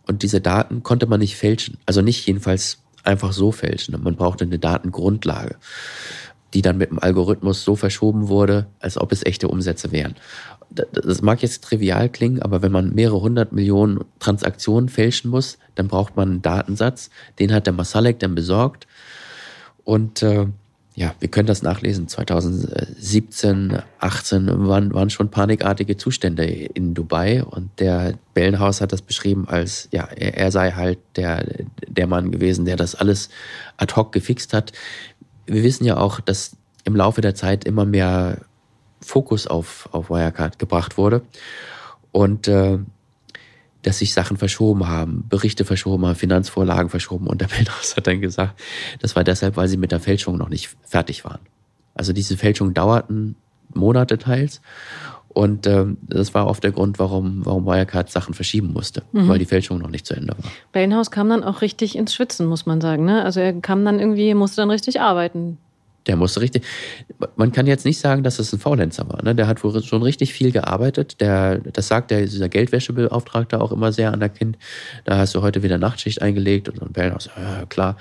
[0.06, 1.76] Und diese Daten konnte man nicht fälschen.
[1.86, 4.00] Also nicht jedenfalls einfach so fälschen.
[4.00, 5.56] Man brauchte eine Datengrundlage
[6.54, 10.16] die dann mit dem Algorithmus so verschoben wurde, als ob es echte Umsätze wären.
[10.70, 15.88] Das mag jetzt trivial klingen, aber wenn man mehrere hundert Millionen Transaktionen fälschen muss, dann
[15.88, 17.10] braucht man einen Datensatz.
[17.38, 18.86] Den hat der Masalek dann besorgt.
[19.84, 20.46] Und äh,
[20.94, 22.08] ja, wir können das nachlesen.
[22.08, 29.48] 2017, 18 waren, waren schon panikartige Zustände in Dubai und der Bellenhaus hat das beschrieben
[29.48, 31.44] als, ja, er, er sei halt der,
[31.88, 33.30] der Mann gewesen, der das alles
[33.76, 34.72] ad hoc gefixt hat
[35.50, 38.38] wir wissen ja auch, dass im Laufe der Zeit immer mehr
[39.00, 41.22] Fokus auf, auf Wirecard gebracht wurde
[42.12, 42.78] und äh,
[43.82, 47.26] dass sich Sachen verschoben haben, Berichte verschoben haben, Finanzvorlagen verschoben.
[47.26, 48.60] Und der Bellhaus hat dann gesagt,
[49.00, 51.40] das war deshalb, weil sie mit der Fälschung noch nicht fertig waren.
[51.94, 53.36] Also diese Fälschungen dauerten
[53.74, 54.60] Monate teils.
[55.32, 59.28] Und ähm, das war oft der Grund, warum, warum Wirecard Sachen verschieben musste, mhm.
[59.28, 60.50] weil die Fälschung noch nicht zu Ende war.
[60.72, 63.04] Bellenhaus kam dann auch richtig ins Schwitzen, muss man sagen.
[63.04, 63.22] Ne?
[63.22, 65.58] Also er kam dann irgendwie, musste dann richtig arbeiten.
[66.06, 66.64] Der musste richtig.
[67.36, 69.22] Man kann jetzt nicht sagen, dass es ein Faulenzer war.
[69.22, 69.34] Ne?
[69.34, 71.20] Der hat wohl schon richtig viel gearbeitet.
[71.20, 74.56] Der, das sagt der, dieser Geldwäschebeauftragte auch immer sehr anerkennt.
[75.04, 77.96] Da hast du heute wieder Nachtschicht eingelegt und dann Bellenhaus, ja, klar.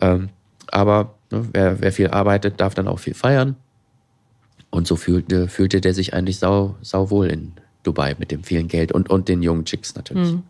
[0.00, 0.28] Ähm,
[0.70, 3.56] aber ne, wer, wer viel arbeitet, darf dann auch viel feiern.
[4.70, 7.52] Und so fühlte, fühlte der sich eigentlich sau, sau wohl in
[7.84, 10.32] Dubai mit dem vielen Geld und, und den jungen Chicks natürlich.
[10.32, 10.42] Mhm.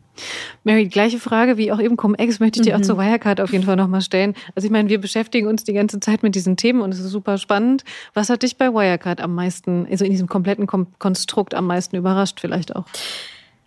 [0.65, 2.81] Mary, gleiche Frage wie auch eben Cum-Ex möchte ich dir mhm.
[2.81, 4.35] auch zur Wirecard auf jeden Fall nochmal stellen.
[4.55, 7.11] Also ich meine, wir beschäftigen uns die ganze Zeit mit diesen Themen und es ist
[7.11, 7.85] super spannend.
[8.15, 12.41] Was hat dich bei Wirecard am meisten, also in diesem kompletten Konstrukt am meisten überrascht
[12.41, 12.85] vielleicht auch?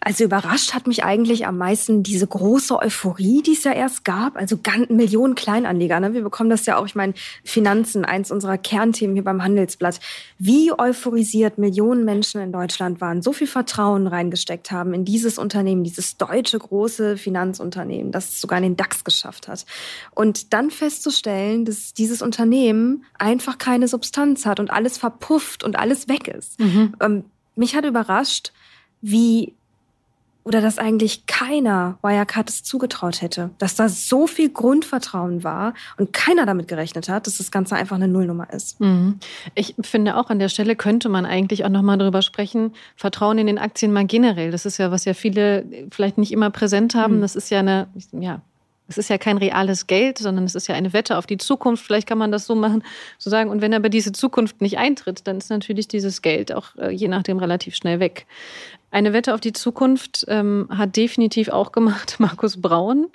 [0.08, 4.38] Also überrascht hat mich eigentlich am meisten diese große Euphorie, die es ja erst gab.
[4.38, 6.00] Also ganz, Millionen Kleinanleger.
[6.00, 6.14] Ne?
[6.14, 10.00] Wir bekommen das ja auch, ich meine, Finanzen, eins unserer Kernthemen hier beim Handelsblatt.
[10.40, 15.84] Wie euphorisiert Millionen Menschen in Deutschland waren, so viel Vertrauen reingesteckt haben in dieses Unternehmen,
[15.84, 19.66] dieses deutsche große Finanzunternehmen, das es sogar in den DAX geschafft hat.
[20.16, 26.08] Und dann festzustellen, dass dieses Unternehmen einfach keine Substanz hat und alles verpufft und alles
[26.08, 26.58] weg ist.
[26.62, 26.96] Mhm.
[27.02, 27.26] Ähm,
[27.58, 28.54] mich hat überrascht,
[29.02, 29.54] wie
[30.48, 36.14] oder dass eigentlich keiner Wirecard es zugetraut hätte, dass da so viel Grundvertrauen war und
[36.14, 38.80] keiner damit gerechnet hat, dass das Ganze einfach eine Nullnummer ist.
[38.80, 39.20] Mhm.
[39.56, 43.48] Ich finde auch an der Stelle könnte man eigentlich auch nochmal darüber sprechen, Vertrauen in
[43.48, 44.52] den Aktien mal generell.
[44.52, 47.18] Das ist ja, was ja viele vielleicht nicht immer präsent haben.
[47.18, 47.22] Mhm.
[47.22, 48.42] Das ist ja eine, ja,
[48.88, 51.86] es ist ja kein reales Geld, sondern es ist ja eine Wette auf die Zukunft.
[51.86, 52.84] Vielleicht kann man das so machen,
[53.18, 53.50] so sagen.
[53.50, 57.08] Und wenn aber diese Zukunft nicht eintritt, dann ist natürlich dieses Geld auch äh, je
[57.08, 58.26] nachdem relativ schnell weg.
[58.90, 63.08] Eine Wette auf die Zukunft ähm, hat definitiv auch gemacht Markus Braun.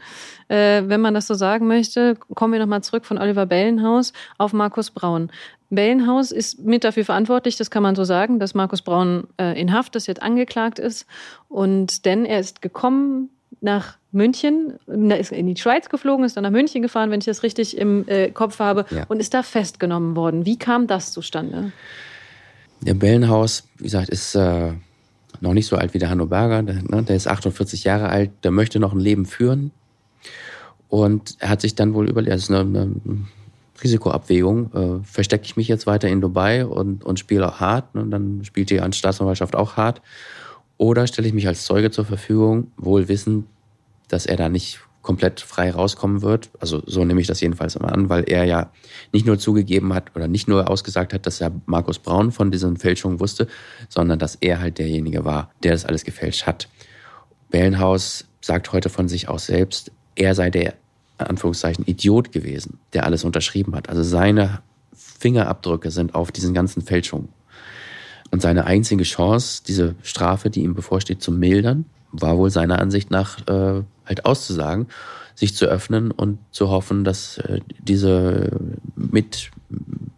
[0.48, 4.52] Äh, wenn man das so sagen möchte, kommen wir nochmal zurück von Oliver Bellenhaus auf
[4.52, 5.30] Markus Braun.
[5.70, 9.72] Bellenhaus ist mit dafür verantwortlich, das kann man so sagen, dass Markus Braun äh, in
[9.72, 11.06] Haft ist, jetzt angeklagt ist.
[11.48, 13.30] Und denn er ist gekommen
[13.62, 17.42] nach München, ist in die Schweiz geflogen, ist dann nach München gefahren, wenn ich das
[17.42, 19.04] richtig im äh, Kopf habe, ja.
[19.08, 20.44] und ist da festgenommen worden.
[20.44, 21.72] Wie kam das zustande?
[22.80, 24.72] Der Bellenhaus, wie gesagt, ist äh,
[25.40, 26.62] noch nicht so alt wie der Hanno Berger.
[26.62, 29.70] Der, ne, der ist 48 Jahre alt, der möchte noch ein Leben führen.
[30.88, 32.94] Und er hat sich dann wohl überlegt, das ist eine, eine
[33.82, 38.02] Risikoabwägung, äh, verstecke ich mich jetzt weiter in Dubai und, und spiele auch hart, ne,
[38.02, 40.02] und dann spielt die Staatsanwaltschaft auch hart,
[40.82, 43.46] oder stelle ich mich als Zeuge zur Verfügung, wohl wissend,
[44.08, 46.50] dass er da nicht komplett frei rauskommen wird.
[46.58, 48.72] Also so nehme ich das jedenfalls immer an, weil er ja
[49.12, 52.78] nicht nur zugegeben hat oder nicht nur ausgesagt hat, dass er Markus Braun von diesen
[52.78, 53.46] Fälschungen wusste,
[53.88, 56.68] sondern dass er halt derjenige war, der das alles gefälscht hat.
[57.52, 60.74] Bellenhaus sagt heute von sich aus selbst, er sei der
[61.16, 63.88] Anführungszeichen Idiot gewesen, der alles unterschrieben hat.
[63.88, 64.62] Also seine
[64.92, 67.28] Fingerabdrücke sind auf diesen ganzen Fälschungen.
[68.32, 73.10] Und seine einzige Chance, diese Strafe, die ihm bevorsteht, zu mildern, war wohl seiner Ansicht
[73.10, 74.88] nach äh, halt auszusagen,
[75.34, 78.58] sich zu öffnen und zu hoffen, dass äh, diese
[78.96, 79.50] mit,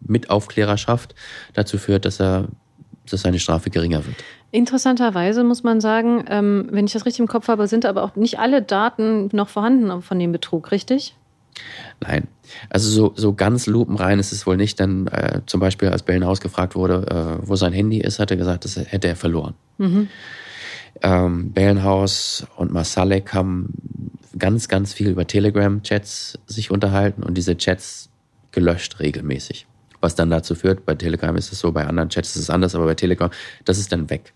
[0.01, 1.13] Mitaufklärerschaft
[1.53, 2.47] dazu führt, dass er
[3.09, 4.15] dass seine Strafe geringer wird.
[4.49, 8.15] Interessanterweise muss man sagen, ähm, wenn ich das richtig im Kopf habe, sind aber auch
[8.15, 11.15] nicht alle Daten noch vorhanden von dem Betrug, richtig?
[11.99, 12.27] Nein.
[12.69, 14.79] Also so, so ganz lupenrein ist es wohl nicht.
[14.79, 18.37] Denn äh, zum Beispiel, als Bellenhaus gefragt wurde, äh, wo sein Handy ist, hat er
[18.37, 19.55] gesagt, das hätte er verloren.
[19.77, 20.07] Mhm.
[21.01, 23.73] Ähm, Bellenhaus und Masalek haben
[24.37, 28.09] ganz, ganz viel über Telegram-Chats sich unterhalten und diese Chats
[28.51, 29.67] gelöscht regelmäßig.
[30.01, 32.75] Was dann dazu führt, bei Telegram ist es so, bei anderen Chats ist es anders,
[32.75, 33.29] aber bei Telegram,
[33.65, 34.33] das ist dann weg.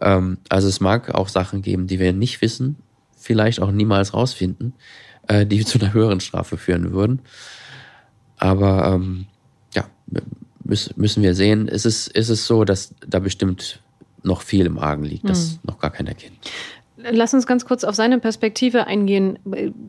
[0.00, 2.76] Ähm, also es mag auch Sachen geben, die wir nicht wissen,
[3.16, 4.74] vielleicht auch niemals rausfinden,
[5.28, 7.20] äh, die zu einer höheren Strafe führen würden.
[8.38, 9.26] Aber ähm,
[9.74, 9.84] ja,
[10.64, 11.68] müssen wir sehen.
[11.68, 13.80] Ist es, ist es so, dass da bestimmt
[14.22, 15.58] noch viel im Argen liegt, das hm.
[15.64, 16.34] noch gar keiner kennt.
[16.96, 19.38] Lass uns ganz kurz auf seine Perspektive eingehen.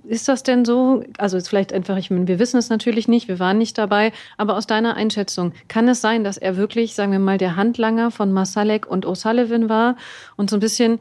[0.08, 1.04] Ist das denn so?
[1.18, 4.14] Also jetzt vielleicht einfach, ich meine, wir wissen es natürlich nicht, wir waren nicht dabei,
[4.38, 8.12] aber aus deiner Einschätzung, kann es sein, dass er wirklich, sagen wir mal, der Handlanger
[8.12, 9.98] von Masalek und O'Sullivan war
[10.38, 11.00] und so ein bisschen,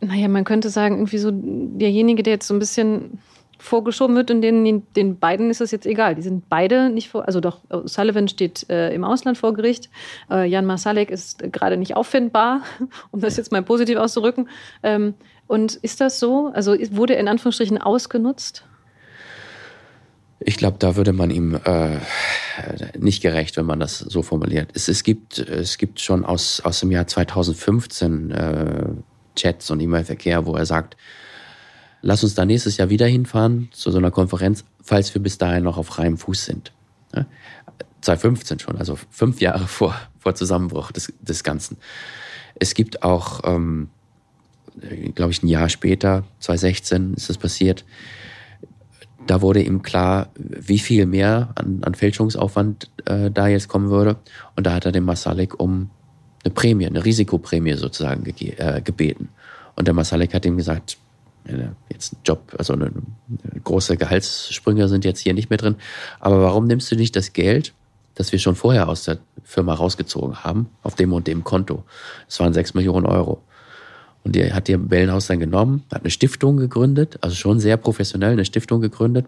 [0.00, 3.20] naja, man könnte sagen, irgendwie so derjenige, der jetzt so ein bisschen
[3.64, 6.14] vorgeschoben wird und den, den beiden ist es jetzt egal.
[6.14, 9.88] Die sind beide nicht vor, also doch, Sullivan steht äh, im Ausland vor Gericht,
[10.30, 12.62] äh, Jan Masalek ist gerade nicht auffindbar,
[13.10, 14.48] um das jetzt mal positiv auszurücken.
[14.82, 15.14] Ähm,
[15.46, 16.50] und ist das so?
[16.52, 18.64] Also wurde er in Anführungsstrichen ausgenutzt?
[20.40, 21.98] Ich glaube, da würde man ihm äh,
[22.98, 24.70] nicht gerecht, wenn man das so formuliert.
[24.74, 28.84] Es, es, gibt, es gibt schon aus, aus dem Jahr 2015 äh,
[29.36, 30.98] Chats und E-Mail-Verkehr, wo er sagt,
[32.04, 35.64] lass uns da nächstes Jahr wieder hinfahren zu so einer Konferenz, falls wir bis dahin
[35.64, 36.72] noch auf freiem Fuß sind.
[38.02, 41.78] 2015 schon, also fünf Jahre vor, vor Zusammenbruch des, des Ganzen.
[42.56, 43.88] Es gibt auch, ähm,
[45.14, 47.84] glaube ich, ein Jahr später, 2016 ist das passiert,
[49.26, 54.16] da wurde ihm klar, wie viel mehr an, an Fälschungsaufwand äh, da jetzt kommen würde.
[54.54, 55.88] Und da hat er den Masalik um
[56.44, 59.30] eine Prämie, eine Risikoprämie sozusagen ge äh, gebeten.
[59.76, 60.98] Und der Masalik hat ihm gesagt,
[61.90, 65.76] jetzt ein Job, also eine, eine große Gehaltssprünge sind jetzt hier nicht mehr drin.
[66.20, 67.74] Aber warum nimmst du nicht das Geld,
[68.14, 71.84] das wir schon vorher aus der Firma rausgezogen haben, auf dem und dem Konto?
[72.26, 73.42] Das waren sechs Millionen Euro.
[74.24, 78.32] Und die hat ihr Bellenhaus dann genommen, hat eine Stiftung gegründet, also schon sehr professionell
[78.32, 79.26] eine Stiftung gegründet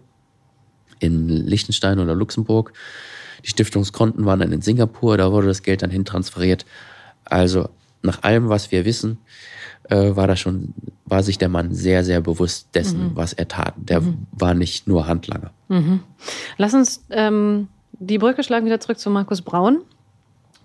[0.99, 2.73] in Liechtenstein oder Luxemburg.
[3.45, 6.65] Die Stiftungskonten waren dann in Singapur, da wurde das Geld dann hintransferiert.
[7.25, 7.69] Also
[8.01, 9.19] nach allem, was wir wissen,
[9.89, 10.73] äh, war das schon,
[11.05, 13.11] war sich der Mann sehr, sehr bewusst dessen, mhm.
[13.15, 13.73] was er tat.
[13.77, 14.27] Der mhm.
[14.31, 15.51] war nicht nur Handlanger.
[15.67, 16.01] Mhm.
[16.57, 19.81] Lass uns ähm, die Brücke schlagen wieder zurück zu Markus Braun.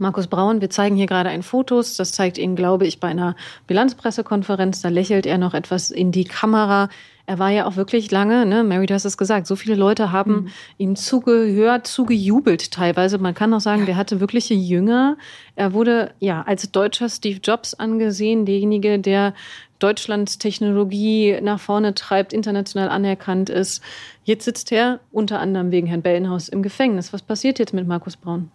[0.02, 1.96] Markus Braun, wir zeigen hier gerade ein Fotos.
[1.96, 3.34] Das zeigt ihn, glaube ich, bei einer
[3.66, 4.82] Bilanzpressekonferenz.
[4.82, 6.88] Da lächelt er noch etwas in die Kamera
[7.24, 10.10] er war ja auch wirklich lange, ne, Mary, du hast es gesagt, so viele Leute
[10.10, 10.48] haben mhm.
[10.78, 13.18] ihm zugehört, zugejubelt teilweise.
[13.18, 15.16] Man kann auch sagen, der hatte wirkliche Jünger.
[15.54, 19.34] Er wurde ja als deutscher Steve Jobs angesehen, derjenige, der
[19.78, 23.82] Deutschlands Technologie nach vorne treibt, international anerkannt ist.
[24.24, 27.12] Jetzt sitzt er unter anderem wegen Herrn Bellenhaus im Gefängnis.
[27.12, 28.50] Was passiert jetzt mit Markus Braun?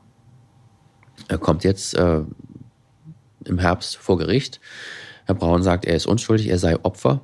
[1.27, 2.21] Er kommt jetzt äh,
[3.45, 4.59] im Herbst vor Gericht.
[5.25, 7.21] Herr Braun sagt, er ist unschuldig, er sei Opfer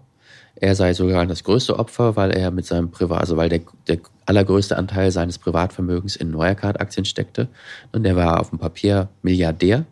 [0.55, 3.99] er sei sogar das größte Opfer, weil er mit seinem Privat, also weil der, der
[4.25, 7.47] allergrößte Anteil seines Privatvermögens in Wirecard-Aktien steckte.
[7.91, 9.85] Und er war auf dem Papier Milliardär,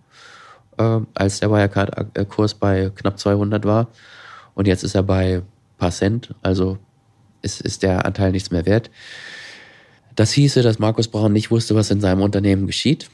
[0.77, 3.87] äh, als der Wirecard-Kurs bei knapp 200 war.
[4.53, 5.41] Und jetzt ist er bei
[5.77, 6.77] paar Cent, also
[7.41, 8.91] ist, ist der Anteil nichts mehr wert.
[10.15, 13.09] Das hieße, dass Markus Braun nicht wusste, was in seinem Unternehmen geschieht.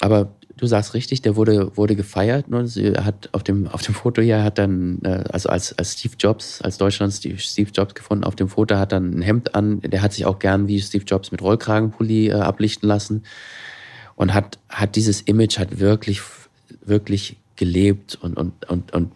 [0.00, 2.48] Aber du sagst richtig, der wurde, wurde gefeiert.
[2.48, 2.66] Ne?
[2.66, 6.14] Sie hat auf dem, auf dem Foto hier hat dann, äh, also als, als Steve
[6.18, 9.80] Jobs, als Deutschland Steve, Steve Jobs gefunden, auf dem Foto hat dann ein Hemd an.
[9.80, 13.24] Der hat sich auch gern wie Steve Jobs mit Rollkragenpulli äh, ablichten lassen
[14.16, 16.20] und hat, hat dieses Image hat wirklich,
[16.84, 19.12] wirklich gelebt und, und, und, und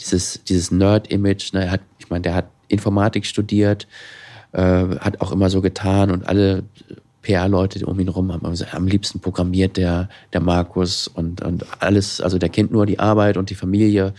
[0.00, 3.86] dieses, dieses Nerd-Image, ne, hat, ich meine, der hat Informatik studiert,
[4.52, 6.64] äh, hat auch immer so getan und alle
[7.22, 12.20] PR-Leute um ihn herum haben gesagt, am liebsten programmiert der, der Markus und, und alles,
[12.20, 14.12] also der kennt nur die Arbeit und die Familie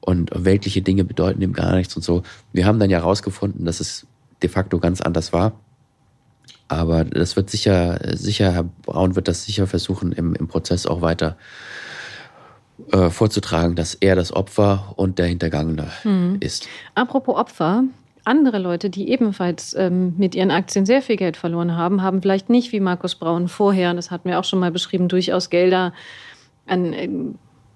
[0.00, 2.22] und weltliche Dinge bedeuten ihm gar nichts und so.
[2.52, 4.06] Wir haben dann ja herausgefunden, dass es
[4.42, 5.52] de facto ganz anders war.
[6.68, 11.00] Aber das wird sicher, sicher, Herr Braun wird das sicher versuchen, im, im Prozess auch
[11.00, 11.36] weiter
[12.92, 16.36] äh, vorzutragen, dass er das Opfer und der Hintergangene mhm.
[16.40, 16.68] ist.
[16.94, 17.84] Apropos Opfer,
[18.28, 22.50] andere Leute, die ebenfalls ähm, mit ihren Aktien sehr viel Geld verloren haben, haben vielleicht
[22.50, 25.92] nicht wie Markus Braun vorher, das hatten wir auch schon mal beschrieben, durchaus Gelder
[26.66, 27.08] an äh,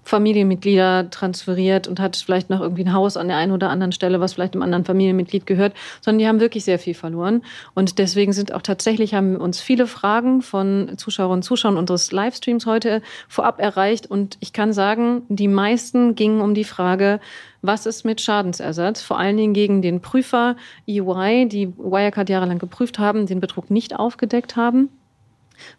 [0.03, 4.19] Familienmitglieder transferiert und hat vielleicht noch irgendwie ein Haus an der einen oder anderen Stelle,
[4.19, 7.43] was vielleicht einem anderen Familienmitglied gehört, sondern die haben wirklich sehr viel verloren.
[7.73, 12.65] Und deswegen sind auch tatsächlich, haben uns viele Fragen von Zuschauerinnen und Zuschauern unseres Livestreams
[12.65, 14.07] heute vorab erreicht.
[14.07, 17.19] Und ich kann sagen, die meisten gingen um die Frage,
[17.61, 19.01] was ist mit Schadensersatz?
[19.01, 23.97] Vor allen Dingen gegen den Prüfer EY, die Wirecard jahrelang geprüft haben, den Betrug nicht
[23.97, 24.89] aufgedeckt haben.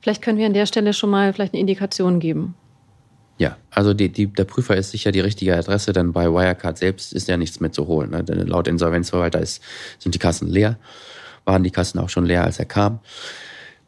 [0.01, 2.55] Vielleicht können wir an der Stelle schon mal vielleicht eine Indikation geben.
[3.37, 7.13] Ja, also die, die, der Prüfer ist sicher die richtige Adresse, denn bei Wirecard selbst
[7.13, 8.11] ist ja nichts mehr zu holen.
[8.11, 8.23] Ne?
[8.23, 9.63] Denn laut Insolvenzverwalter ist,
[9.99, 10.79] sind die Kassen leer,
[11.45, 13.01] waren die Kassen auch schon leer, als er kam.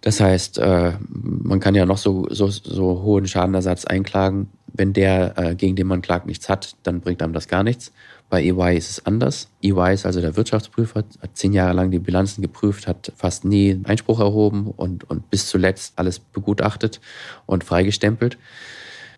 [0.01, 4.49] Das heißt, äh, man kann ja noch so, so, so hohen Schadenersatz einklagen.
[4.73, 7.93] Wenn der, äh, gegen den man klagt, nichts hat, dann bringt einem das gar nichts.
[8.29, 9.49] Bei EY ist es anders.
[9.63, 13.81] EY ist also der Wirtschaftsprüfer, hat zehn Jahre lang die Bilanzen geprüft, hat fast nie
[13.85, 17.01] Einspruch erhoben und, und bis zuletzt alles begutachtet
[17.47, 18.37] und freigestempelt.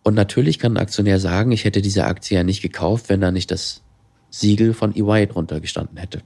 [0.09, 3.31] Und natürlich kann ein Aktionär sagen, ich hätte diese Aktie ja nicht gekauft, wenn da
[3.31, 3.83] nicht das
[4.31, 6.23] Siegel von EY drunter gestanden hätte.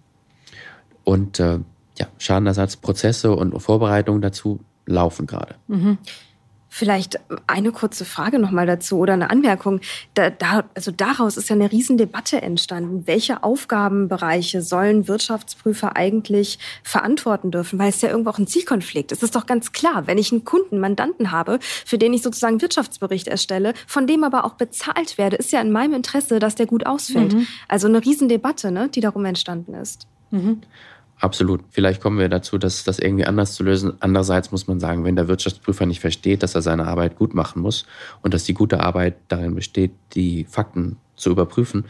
[1.03, 1.59] Und äh,
[1.99, 5.57] ja, Schadenersatzprozesse und Vorbereitungen dazu laufen gerade.
[5.67, 5.99] Mhm.
[6.75, 9.83] Vielleicht eine kurze Frage nochmal dazu oder eine Anmerkung.
[10.15, 13.07] Da, da, also daraus ist ja eine Riesendebatte entstanden.
[13.07, 17.79] Welche Aufgabenbereiche sollen Wirtschaftsprüfer eigentlich verantworten dürfen?
[17.79, 19.19] Weil es ja irgendwo auch ein Zielkonflikt ist.
[19.19, 22.63] Es ist doch ganz klar, wenn ich einen Kunden, Mandanten habe, für den ich sozusagen
[22.63, 26.65] Wirtschaftsbericht erstelle, von dem aber auch bezahlt werde, ist ja in meinem Interesse, dass der
[26.65, 27.35] gut ausfällt.
[27.35, 27.47] Mhm.
[27.69, 30.07] Also eine Riesendebatte, ne, die darum entstanden ist.
[30.31, 30.63] Mhm.
[31.23, 31.61] Absolut.
[31.71, 33.93] Vielleicht kommen wir dazu, das, das irgendwie anders zu lösen.
[34.01, 37.63] Andererseits muss man sagen, wenn der Wirtschaftsprüfer nicht versteht, dass er seine Arbeit gut machen
[37.63, 37.87] muss
[38.23, 41.85] und dass die gute Arbeit darin besteht, die Fakten zu überprüfen,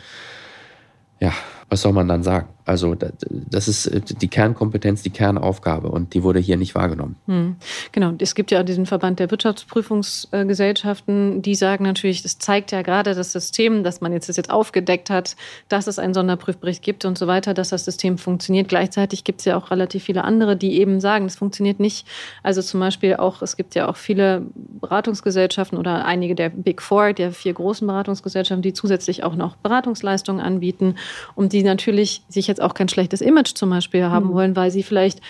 [1.19, 1.33] ja,
[1.71, 2.49] was soll man dann sagen?
[2.65, 2.97] Also
[3.31, 7.17] das ist äh, die Kernkompetenz, die Kernaufgabe und die wurde hier nicht wahrgenommen.
[7.27, 7.57] Hm.
[7.91, 13.15] Genau, es gibt ja diesen Verband der Wirtschaftsprüfungsgesellschaften, die sagen natürlich, das zeigt ja gerade
[13.15, 15.35] das System, dass man jetzt das jetzt aufgedeckt hat,
[15.69, 18.69] dass es einen Sonderprüfbericht gibt und so weiter, dass das System funktioniert.
[18.69, 22.07] Gleichzeitig gibt es ja auch relativ viele andere, die eben sagen, es funktioniert nicht.
[22.43, 24.47] Also zum Beispiel auch, es gibt ja auch viele
[24.81, 30.41] Beratungsgesellschaften oder einige der Big Four, der vier großen Beratungsgesellschaften, die zusätzlich auch noch Beratungsleistungen
[30.41, 30.97] anbieten,
[31.35, 34.35] um die natürlich sich jetzt auch kein schlechtes Image zum Beispiel haben mhm.
[34.35, 35.21] wollen, weil sie vielleicht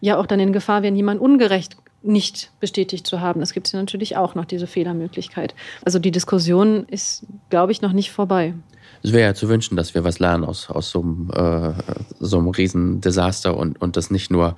[0.00, 3.40] ja auch dann in Gefahr wären, jemand ungerecht nicht bestätigt zu haben.
[3.40, 5.54] Das gibt es ja natürlich auch noch, diese Fehlermöglichkeit.
[5.84, 8.54] Also die Diskussion ist, glaube ich, noch nicht vorbei.
[9.02, 11.72] Es wäre ja zu wünschen, dass wir was lernen aus, aus so, einem, äh,
[12.20, 14.56] so einem Riesendesaster und, und das nicht nur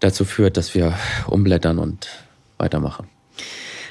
[0.00, 0.94] dazu führt, dass wir
[1.26, 2.08] umblättern und
[2.58, 3.08] weitermachen.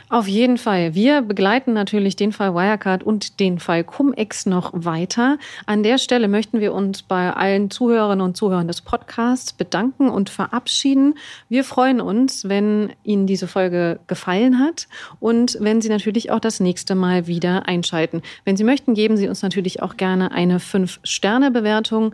[0.08, 0.94] Auf jeden Fall.
[0.94, 5.40] Wir begleiten natürlich den Fall Wirecard und den Fall Cum-Ex noch weiter.
[5.66, 10.30] An der Stelle möchten wir uns bei allen Zuhörerinnen und Zuhörern des Podcasts bedanken und
[10.30, 11.16] verabschieden.
[11.50, 14.88] Wir freuen uns, wenn Ihnen diese Folge gefallen hat
[15.20, 18.22] und wenn Sie natürlich auch das nächste Mal wieder einschalten.
[18.44, 22.14] Wenn Sie möchten, geben Sie uns natürlich auch gerne eine 5-Sterne-Bewertung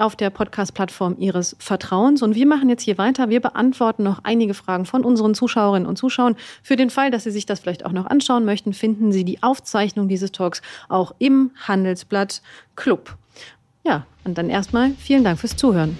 [0.00, 2.22] auf der Podcast-Plattform Ihres Vertrauens.
[2.22, 3.28] Und wir machen jetzt hier weiter.
[3.28, 6.36] Wir beantworten noch einige Fragen von unseren Zuschauerinnen und Zuschauern.
[6.62, 9.42] Für den Fall, dass Sie sich das vielleicht auch noch anschauen möchten, finden Sie die
[9.42, 12.42] Aufzeichnung dieses Talks auch im Handelsblatt
[12.76, 13.16] Club.
[13.84, 15.98] Ja, und dann erstmal vielen Dank fürs Zuhören.